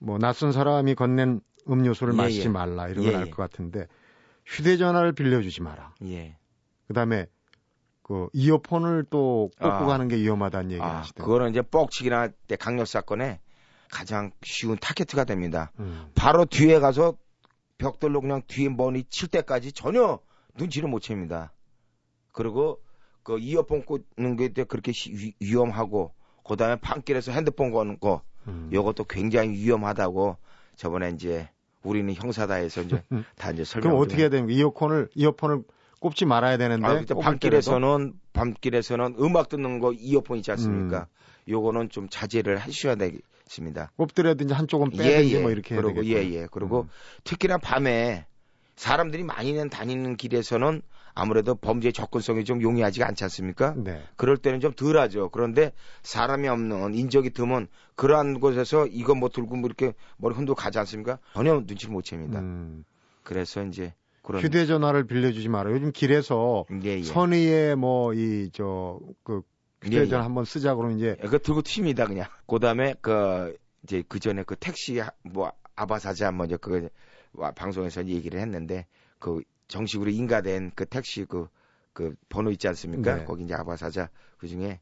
뭐 0.00 0.18
낯선 0.18 0.50
사람이 0.50 0.94
건넨 0.94 1.40
음료수를 1.68 2.14
예, 2.14 2.16
마시지 2.16 2.46
예. 2.46 2.48
말라 2.48 2.88
이런 2.88 3.04
건 3.04 3.12
예, 3.12 3.16
알 3.18 3.26
예. 3.26 3.30
것 3.30 3.36
같은데 3.36 3.86
휴대전화를 4.46 5.12
빌려주지 5.12 5.62
마라. 5.62 5.94
예. 6.04 6.36
그다음에 6.88 7.26
그 8.02 8.28
이어폰을 8.32 9.04
또 9.10 9.50
꽂고 9.60 9.68
아. 9.68 9.86
가는 9.86 10.08
게 10.08 10.16
위험하다는 10.16 10.70
얘기를 10.72 10.84
아 10.84 10.98
하시더라고요. 11.00 11.32
그거는 11.32 11.50
이제 11.52 11.62
뻑치기나 11.62 12.18
할때 12.18 12.56
강력 12.56 12.88
사건에 12.88 13.40
가장 13.90 14.32
쉬운 14.42 14.76
타겟트가 14.78 15.24
됩니다. 15.24 15.70
음. 15.78 16.10
바로 16.14 16.44
뒤에 16.44 16.80
가서 16.80 17.16
벽돌로 17.78 18.20
그냥 18.20 18.42
뒤에 18.46 18.68
머리 18.68 19.04
칠 19.04 19.28
때까지 19.28 19.72
전혀 19.72 20.18
눈치를 20.56 20.88
못 20.88 21.00
챕니다. 21.00 21.52
그리고 22.32 22.80
그 23.30 23.38
이어폰 23.38 23.84
꽂는 23.84 24.36
게 24.36 24.48
그렇게 24.64 24.90
시- 24.90 25.12
위- 25.12 25.34
위험하고 25.40 26.12
그다음에 26.44 26.74
판길에서 26.76 27.30
핸드폰 27.30 27.70
거는 27.70 28.00
거 28.00 28.22
음. 28.48 28.68
요것도 28.72 29.04
굉장히 29.04 29.50
위험하다고 29.52 30.36
저번에 30.74 31.10
이제 31.10 31.48
우리는 31.84 32.12
형사다에서 32.12 32.82
이제 32.82 33.02
다 33.36 33.52
이제 33.52 33.62
설명. 33.64 33.90
그럼 33.90 34.02
어떻게 34.02 34.22
해야 34.22 34.28
되는 34.30 34.46
거? 34.46 34.52
이어폰을 34.52 35.08
이어폰을 35.14 35.62
꼽지 36.00 36.24
말아야 36.24 36.56
되는데 36.56 36.86
아? 36.86 37.04
밤길에서는 37.20 38.14
밤길에서는 38.32 39.14
음악 39.20 39.48
듣는 39.48 39.78
거 39.78 39.92
이어폰 39.92 40.38
있지 40.38 40.50
않습니까? 40.50 41.06
음. 41.46 41.52
요거는 41.52 41.90
좀 41.90 42.08
자제를 42.10 42.56
하셔야 42.58 42.96
되겠습니다. 42.96 43.92
꼽더라든지 43.96 44.54
한쪽은 44.54 44.90
빼든지 44.90 45.38
뭐 45.38 45.50
이렇게 45.52 45.74
해야 45.76 45.82
그리고 45.82 46.00
되겠고. 46.02 46.18
예, 46.20 46.34
예. 46.34 46.48
그리고 46.50 46.82
음. 46.82 46.88
특히나 47.24 47.58
밤에 47.58 48.26
사람들이 48.76 49.22
많이 49.22 49.54
다니는 49.70 50.16
길에서는 50.16 50.82
아무래도 51.14 51.54
범죄 51.54 51.92
접근성이 51.92 52.44
좀 52.44 52.62
용이하지가 52.62 53.06
않지 53.08 53.24
않습니까? 53.24 53.74
네. 53.76 54.02
그럴 54.16 54.36
때는 54.36 54.60
좀 54.60 54.72
덜하죠. 54.72 55.30
그런데 55.30 55.72
사람이 56.02 56.48
없는 56.48 56.94
인적이 56.94 57.30
드문 57.30 57.68
그러한 57.96 58.40
곳에서 58.40 58.86
이거 58.86 59.14
뭐 59.14 59.28
들고 59.28 59.56
뭐 59.56 59.66
이렇게 59.66 59.92
머리 60.16 60.34
흔들고 60.34 60.54
가지 60.54 60.78
않습니까? 60.78 61.18
전혀 61.34 61.54
눈치를 61.54 61.92
못 61.92 62.04
챕니다. 62.04 62.40
음. 62.40 62.84
그래서 63.22 63.62
이제 63.64 63.94
그런 64.22 64.42
휴대전화를 64.42 65.06
빌려주지 65.06 65.48
마라. 65.48 65.70
요즘 65.72 65.92
길에서 65.92 66.64
예, 66.84 66.98
예. 66.98 67.02
선의에 67.02 67.74
뭐이 67.74 68.50
저그 68.52 69.42
휴대전화 69.82 70.16
예, 70.16 70.18
예. 70.18 70.22
한번 70.22 70.44
쓰자 70.44 70.74
그러면 70.74 70.98
이제 70.98 71.16
그거 71.20 71.38
들고 71.38 71.62
튑니다 71.62 72.06
그냥. 72.06 72.26
그다음에 72.46 72.94
그 73.00 73.56
이제 73.84 74.02
그 74.08 74.18
전에 74.20 74.42
그 74.44 74.56
택시 74.56 74.98
하- 74.98 75.10
뭐 75.22 75.52
아바사자 75.76 76.32
먼저 76.32 76.56
그 76.58 76.88
와- 77.32 77.50
방송에서 77.52 78.04
얘기를 78.06 78.40
했는데 78.40 78.86
그 79.18 79.40
정식으로 79.70 80.10
인가된 80.10 80.72
그 80.74 80.84
택시 80.86 81.24
그 81.24 81.48
그 81.92 82.14
번호 82.28 82.50
있지 82.50 82.68
않습니까? 82.68 83.16
네. 83.16 83.24
거기 83.24 83.44
이제 83.44 83.54
아바사자 83.54 84.10
그 84.38 84.48
중에 84.48 84.80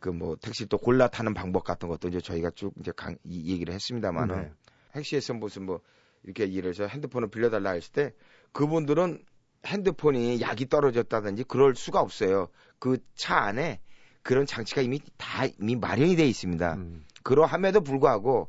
그 0.00 0.10
뭐 0.10 0.36
택시 0.36 0.66
또 0.66 0.78
골라 0.78 1.08
타는 1.08 1.34
방법 1.34 1.64
같은 1.64 1.88
것도 1.88 2.08
이제 2.08 2.20
저희가 2.20 2.50
쭉 2.50 2.72
이제 2.80 2.92
강, 2.96 3.16
이 3.24 3.52
얘기를 3.52 3.74
했습니다만은 3.74 4.36
네. 4.36 4.52
택시에서 4.92 5.34
무슨 5.34 5.66
뭐 5.66 5.80
이렇게 6.22 6.50
예를 6.52 6.72
들어서 6.72 6.88
핸드폰을 6.90 7.28
빌려달라 7.28 7.72
했을 7.72 7.92
때 7.92 8.14
그분들은 8.52 9.22
핸드폰이 9.66 10.40
약이 10.40 10.68
떨어졌다든지 10.68 11.44
그럴 11.44 11.74
수가 11.74 12.00
없어요. 12.00 12.48
그 12.78 12.98
차 13.14 13.36
안에 13.36 13.80
그런 14.22 14.46
장치가 14.46 14.80
이미 14.80 15.00
다 15.18 15.44
이미 15.60 15.76
마련이 15.76 16.16
돼 16.16 16.26
있습니다. 16.26 16.74
음. 16.74 17.04
그러함에도 17.22 17.80
불구하고 17.82 18.48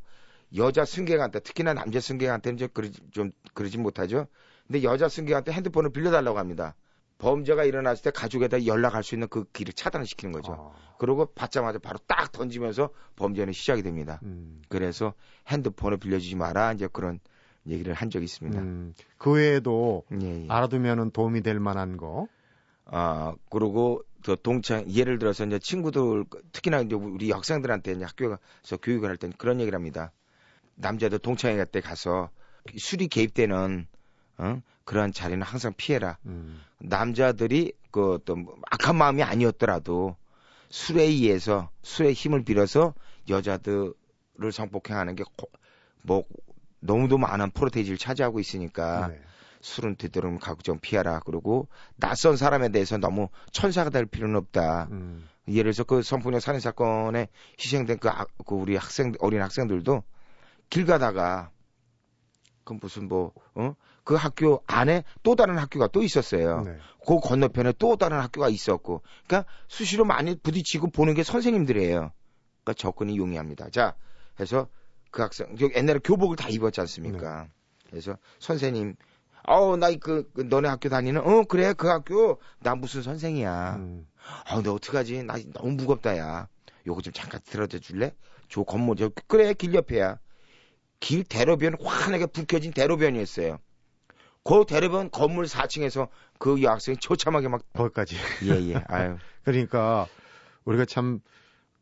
여자 0.56 0.86
승객한테 0.86 1.41
특히나 1.41 1.73
남자 1.73 2.00
승객한테는 2.00 2.58
좀 2.58 2.69
그러지, 2.73 3.00
좀 3.12 3.32
그러지 3.54 3.78
못하죠. 3.78 4.28
근데 4.67 4.84
여자 4.84 5.10
승객한테 5.10 5.51
핸드폰을 5.53 5.91
빌려달라고 5.91 6.38
합니다. 6.38 6.75
범죄가 7.19 7.63
일어났을 7.63 8.03
때 8.03 8.12
가족에다 8.12 8.65
연락할 8.65 9.03
수 9.03 9.15
있는 9.15 9.27
그 9.27 9.45
길을 9.51 9.73
차단시키는 9.73 10.32
거죠. 10.34 10.53
아, 10.53 10.95
그리고 10.99 11.25
받자마자 11.25 11.80
바로 11.80 11.97
딱 12.06 12.32
던지면서 12.32 12.89
범죄는 13.15 13.53
시작이 13.53 13.82
됩니다. 13.82 14.19
음. 14.23 14.62
그래서 14.69 15.13
핸드폰을 15.47 15.97
빌려주지 15.97 16.36
마라 16.36 16.73
이제 16.73 16.88
그런 16.91 17.19
얘기를 17.65 17.93
한 17.93 18.10
적이 18.10 18.25
있습니다. 18.25 18.60
음. 18.60 18.93
그 19.17 19.32
외에도 19.32 20.03
예, 20.21 20.43
예. 20.43 20.45
알아두면은 20.47 21.12
도움이 21.12 21.41
될 21.41 21.60
만한 21.60 21.97
거. 21.97 22.27
아, 22.86 23.36
그리고 23.49 24.03
또 24.23 24.36
동창, 24.36 24.89
예를 24.89 25.19
들어서 25.19 25.45
이제 25.45 25.60
친구들, 25.60 26.25
특히나 26.51 26.82
이제 26.82 26.95
우리 26.95 27.32
학생들한테 27.32 27.93
이제 27.93 28.03
학교에서 28.03 28.77
교육을 28.82 29.10
할 29.10 29.17
때는 29.17 29.34
그런 29.38 29.60
얘기를 29.60 29.75
합니다. 29.75 30.12
남자들 30.75 31.19
동창회 31.19 31.63
때 31.65 31.82
가서 31.82 32.30
술이 32.77 33.08
개입되는, 33.08 33.88
어? 34.38 34.62
그러한 34.86 35.12
자리는 35.12 35.41
항상 35.41 35.73
피해라. 35.76 36.17
음. 36.26 36.62
남자들이 36.80 37.73
그 37.91 38.13
어떤 38.13 38.43
뭐 38.43 38.56
악한 38.71 38.95
마음이 38.95 39.23
아니었더라도 39.23 40.15
술에 40.69 41.04
의해서 41.04 41.69
술의 41.84 42.13
힘을 42.13 42.43
빌어서 42.43 42.93
여자들을 43.30 43.93
성폭행하는 44.52 45.15
게 45.15 45.23
뭐 46.04 46.23
너무도 46.80 47.17
많은 47.17 47.52
프로테이지를 47.52 47.97
차지하고 47.97 48.39
있으니까 48.39 49.10
네. 49.10 49.19
술은 49.62 49.97
되도록 49.97 50.39
각종 50.39 50.80
피하라. 50.80 51.19
그리고 51.26 51.67
낯선 51.97 52.38
사람에 52.38 52.69
대해서 52.69 52.97
너무 52.97 53.28
천사가 53.52 53.89
될 53.89 54.06
필요는 54.06 54.36
없다. 54.38 54.88
음. 54.91 55.28
예를 55.50 55.63
들어서 55.73 55.84
그 55.84 56.02
성폭력 56.04 56.41
살인 56.41 56.60
사건에 56.62 57.28
희생된 57.60 57.97
그, 58.00 58.10
아- 58.10 58.26
그 58.45 58.56
우리 58.56 58.76
학생 58.78 59.13
어린 59.19 59.41
학생들도 59.41 60.04
길 60.69 60.86
가다가 60.86 61.50
그 62.67 62.73
무슨 62.82 63.08
뭐 63.08 63.32
어? 63.56 63.75
그 64.03 64.15
학교 64.15 64.62
안에 64.67 65.06
또 65.23 65.36
다른 65.36 65.58
학교가 65.58 65.88
또 65.88 66.03
있었어요. 66.03 66.63
네. 66.63 66.77
그 67.06 67.19
건너편에 67.21 67.73
또 67.80 67.95
다른 67.95 68.19
학교가 68.19 68.49
있었고, 68.49 69.01
그러니까 69.25 69.49
수시로 69.69 70.03
많이 70.03 70.36
부딪히고 70.36 70.91
보는 70.91 71.13
게 71.13 71.23
선생님들이에요. 71.23 72.12
그러니까 72.63 72.73
접근이 72.75 73.17
용이합니다. 73.17 73.69
자, 73.69 73.95
해서 74.39 74.67
그 75.12 75.21
학생, 75.21 75.56
저 75.56 75.69
옛날에 75.73 75.99
교복을 76.03 76.36
다 76.36 76.49
입었지 76.49 76.82
않습니까? 76.82 77.47
그래서 77.89 78.17
선생님, 78.39 78.95
어우, 79.47 79.77
나 79.77 79.89
그, 79.95 80.30
그 80.34 80.41
너네 80.41 80.67
학교 80.67 80.89
다니는, 80.89 81.21
어, 81.21 81.43
그래, 81.43 81.71
그 81.71 81.88
학교, 81.88 82.41
나 82.60 82.75
무슨 82.75 83.01
선생이야. 83.01 83.75
음. 83.77 84.08
아, 84.45 84.62
너 84.62 84.73
어떡하지? 84.73 85.23
나 85.23 85.36
너무 85.53 85.71
무겁다, 85.71 86.17
야. 86.17 86.49
요거 86.86 87.01
좀 87.01 87.13
잠깐 87.13 87.39
들어줘 87.45 87.80
줄래? 87.80 88.13
저 88.49 88.63
건물, 88.63 88.97
저, 88.97 89.10
그래, 89.27 89.53
길 89.53 89.73
옆에야. 89.73 90.19
길 90.99 91.23
대로변, 91.23 91.75
환하게 91.81 92.27
불 92.27 92.45
켜진 92.45 92.71
대로변이었어요. 92.71 93.60
그 94.43 94.65
대려변 94.67 95.12
건물 95.12 95.45
4층에서 95.45 96.07
그 96.39 96.62
여학생이 96.62 96.97
처참하게 97.01 97.49
막 97.49 97.62
거기까지. 97.73 98.15
예 98.45 98.69
예. 98.69 98.83
아유. 98.88 99.17
그러니까 99.43 100.07
우리가 100.65 100.86
참 100.86 101.21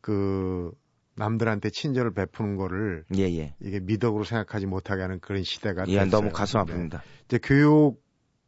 그 0.06 0.70
남들한테 1.16 1.70
친절을 1.70 2.14
베푸는 2.14 2.54
거를 2.54 3.04
예 3.16 3.22
예. 3.22 3.56
이게 3.58 3.80
미덕으로 3.80 4.22
생각하지 4.22 4.66
못하게 4.66 5.02
하는 5.02 5.18
그런 5.18 5.42
시대가 5.42 5.82
예, 5.88 5.94
됐어요. 5.98 6.10
너무 6.10 6.30
가슴 6.30 6.64
네. 6.64 6.72
아픕니다. 6.72 7.00
이제 7.24 7.40
교육 7.42 8.00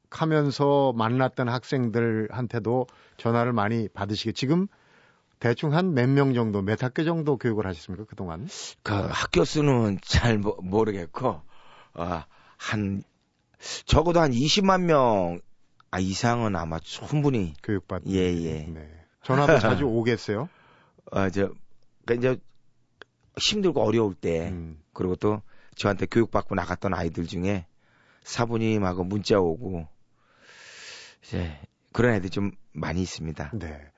하면서 0.09 0.93
만났던 0.93 1.49
학생들한테도 1.49 2.87
전화를 3.17 3.53
많이 3.53 3.89
받으시게 3.89 4.31
지금 4.31 4.69
대충 5.41 5.73
한 5.75 5.95
몇 5.95 6.09
명 6.09 6.35
정도 6.35 6.63
몇 6.63 6.83
학교 6.83 7.05
정도 7.05 7.37
교육을 7.37 7.67
하셨습니까 7.67 8.05
그동안? 8.07 8.49
그 8.83 8.93
학교 8.93 9.45
수는 9.45 9.99
잘 10.03 10.39
모, 10.39 10.57
모르겠고 10.63 11.43
아, 11.95 12.27
한 12.57 13.03
적어도 13.87 14.21
한 14.21 14.31
20만 14.33 14.83
명 14.83 15.41
아, 15.91 15.99
이상은 16.01 16.55
아마 16.57 16.79
충분히 16.81 17.55
교육받. 17.63 18.03
예, 18.09 18.19
예. 18.35 18.67
네. 18.69 18.91
전화도 19.23 19.59
자주 19.59 19.85
오겠어요. 19.89 20.49
어, 21.13 21.31
저, 21.31 21.51
그 22.05 22.15
이제 22.15 22.37
힘들고 23.39 23.81
어려울 23.83 24.15
때 24.15 24.49
음. 24.51 24.81
그리고 24.93 25.17
또 25.17 25.41
저한테 25.77 26.07
교육받고 26.07 26.55
나갔던 26.57 26.93
아이들 26.95 27.27
중에 27.27 27.67
사부님하고 28.25 29.05
문자 29.05 29.39
오고 29.39 29.87
이제 31.23 31.57
그런 31.93 32.15
애들이 32.15 32.31
좀 32.31 32.51
많이 32.73 33.01
있습니다. 33.03 33.53
네. 33.55 33.91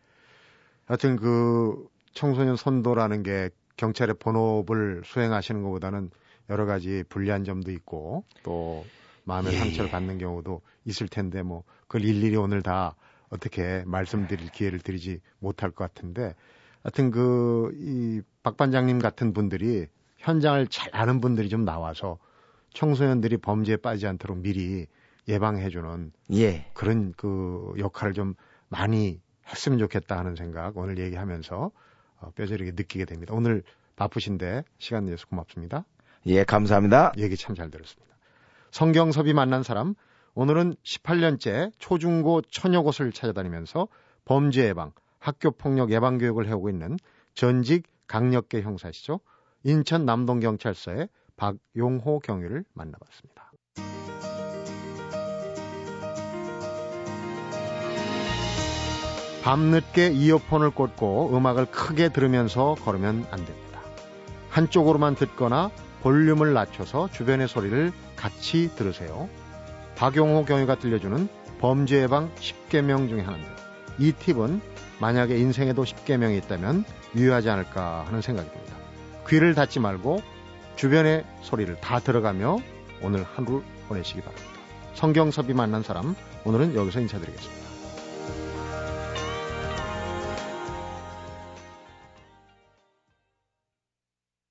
하여튼 0.91 1.15
그 1.15 1.87
청소년 2.15 2.57
선도라는 2.57 3.23
게 3.23 3.51
경찰의 3.77 4.17
본업을 4.19 5.03
수행하시는 5.05 5.63
것보다는 5.63 6.11
여러 6.51 6.67
가지 6.67 7.05
불리한 7.09 7.45
점도 7.45 7.71
있고 7.71 8.25
또 8.43 8.85
마음의 9.23 9.55
예, 9.55 9.59
상처를 9.59 9.87
예. 9.87 9.91
받는 9.93 10.19
경우도 10.19 10.63
있을 10.85 11.07
텐데 11.07 11.43
뭐 11.43 11.63
그걸 11.87 12.05
일일이 12.05 12.35
오늘 12.35 12.63
다 12.63 12.97
어떻게 13.29 13.85
말씀드릴 13.87 14.51
기회를 14.51 14.81
드리지 14.81 15.21
못할 15.39 15.71
것 15.71 15.85
같은데 15.85 16.35
하여튼 16.83 17.13
그 17.13 17.71
이 17.77 18.21
박 18.43 18.57
반장님 18.57 18.99
같은 18.99 19.33
분들이 19.33 19.87
현장을 20.19 20.67
잘 20.69 20.91
아는 20.93 21.21
분들이 21.21 21.49
좀 21.49 21.65
나와서 21.65 22.19
청소년들이 22.73 23.37
범죄에 23.37 23.77
빠지지 23.77 24.07
않도록 24.07 24.39
미리 24.39 24.87
예방해주는 25.29 26.13
예. 26.33 26.67
그런 26.75 27.13
그 27.17 27.75
역할을 27.79 28.15
좀 28.15 28.35
많이 28.69 29.21
했으면 29.51 29.79
좋겠다 29.79 30.19
하는 30.19 30.37
생각 30.37 30.77
오늘 30.77 30.99
얘기하면서 30.99 31.71
어, 32.21 32.31
뼈저리게 32.35 32.73
느끼게 32.73 33.05
됩니다. 33.05 33.35
오늘 33.35 33.63
바쁘신데 33.97 34.65
시간 34.79 35.07
내서 35.07 35.27
고맙습니다. 35.27 35.85
예, 36.27 36.45
감사합니다. 36.45 37.13
얘기 37.19 37.37
참 37.37 37.55
잘 37.55 37.71
들었습니다. 37.71 38.17
성경섭이 38.71 39.33
만난 39.33 39.63
사람 39.63 39.95
오늘은 40.35 40.75
18년째 40.85 41.73
초중고 41.79 42.43
천여 42.43 42.83
곳을 42.83 43.13
찾아다니면서 43.13 43.89
범죄 44.25 44.69
예방, 44.69 44.93
학교 45.19 45.51
폭력 45.51 45.91
예방 45.91 46.19
교육을 46.19 46.47
해오고 46.47 46.71
있는 46.71 46.97
전직 47.35 47.85
강력계 48.07 48.63
형사시죠. 48.63 49.21
인천 49.65 50.05
남동경찰서의 50.05 51.09
박용호 51.37 52.21
경위를 52.21 52.65
만나봤습니다. 52.75 53.51
밤늦게 59.43 60.09
이어폰을 60.09 60.71
꽂고 60.71 61.37
음악을 61.37 61.67
크게 61.67 62.11
들으면서 62.11 62.77
걸으면 62.85 63.27
안 63.31 63.45
됩니다. 63.45 63.81
한쪽으로만 64.51 65.15
듣거나 65.15 65.71
볼륨을 66.03 66.53
낮춰서 66.53 67.09
주변의 67.13 67.49
소리를 67.49 67.93
같이 68.17 68.75
들으세요. 68.75 69.29
박용호 69.97 70.45
경위가 70.45 70.77
들려주는 70.77 71.29
범죄 71.59 72.03
예방 72.03 72.31
10개명 72.37 73.09
중에 73.09 73.21
하나인데 73.21 73.51
이 73.99 74.13
팁은 74.13 74.61
만약에 74.99 75.37
인생에도 75.37 75.85
10개명이 75.85 76.37
있다면 76.45 76.85
유효하지 77.15 77.51
않을까 77.51 78.05
하는 78.07 78.21
생각이 78.21 78.51
듭니다. 78.51 78.77
귀를 79.29 79.55
닫지 79.55 79.81
말고 79.81 80.23
주변의 80.77 81.25
소리를 81.43 81.77
다 81.81 82.01
들어가며 82.01 82.59
오늘 83.03 83.25
하루 83.25 83.63
보내시기 83.89 84.21
바랍니다. 84.21 84.49
성경섭이 84.95 85.53
만난 85.55 85.83
사람 85.83 86.15
오늘은 86.45 86.75
여기서 86.75 87.01
인사드리겠습니다. 87.01 87.60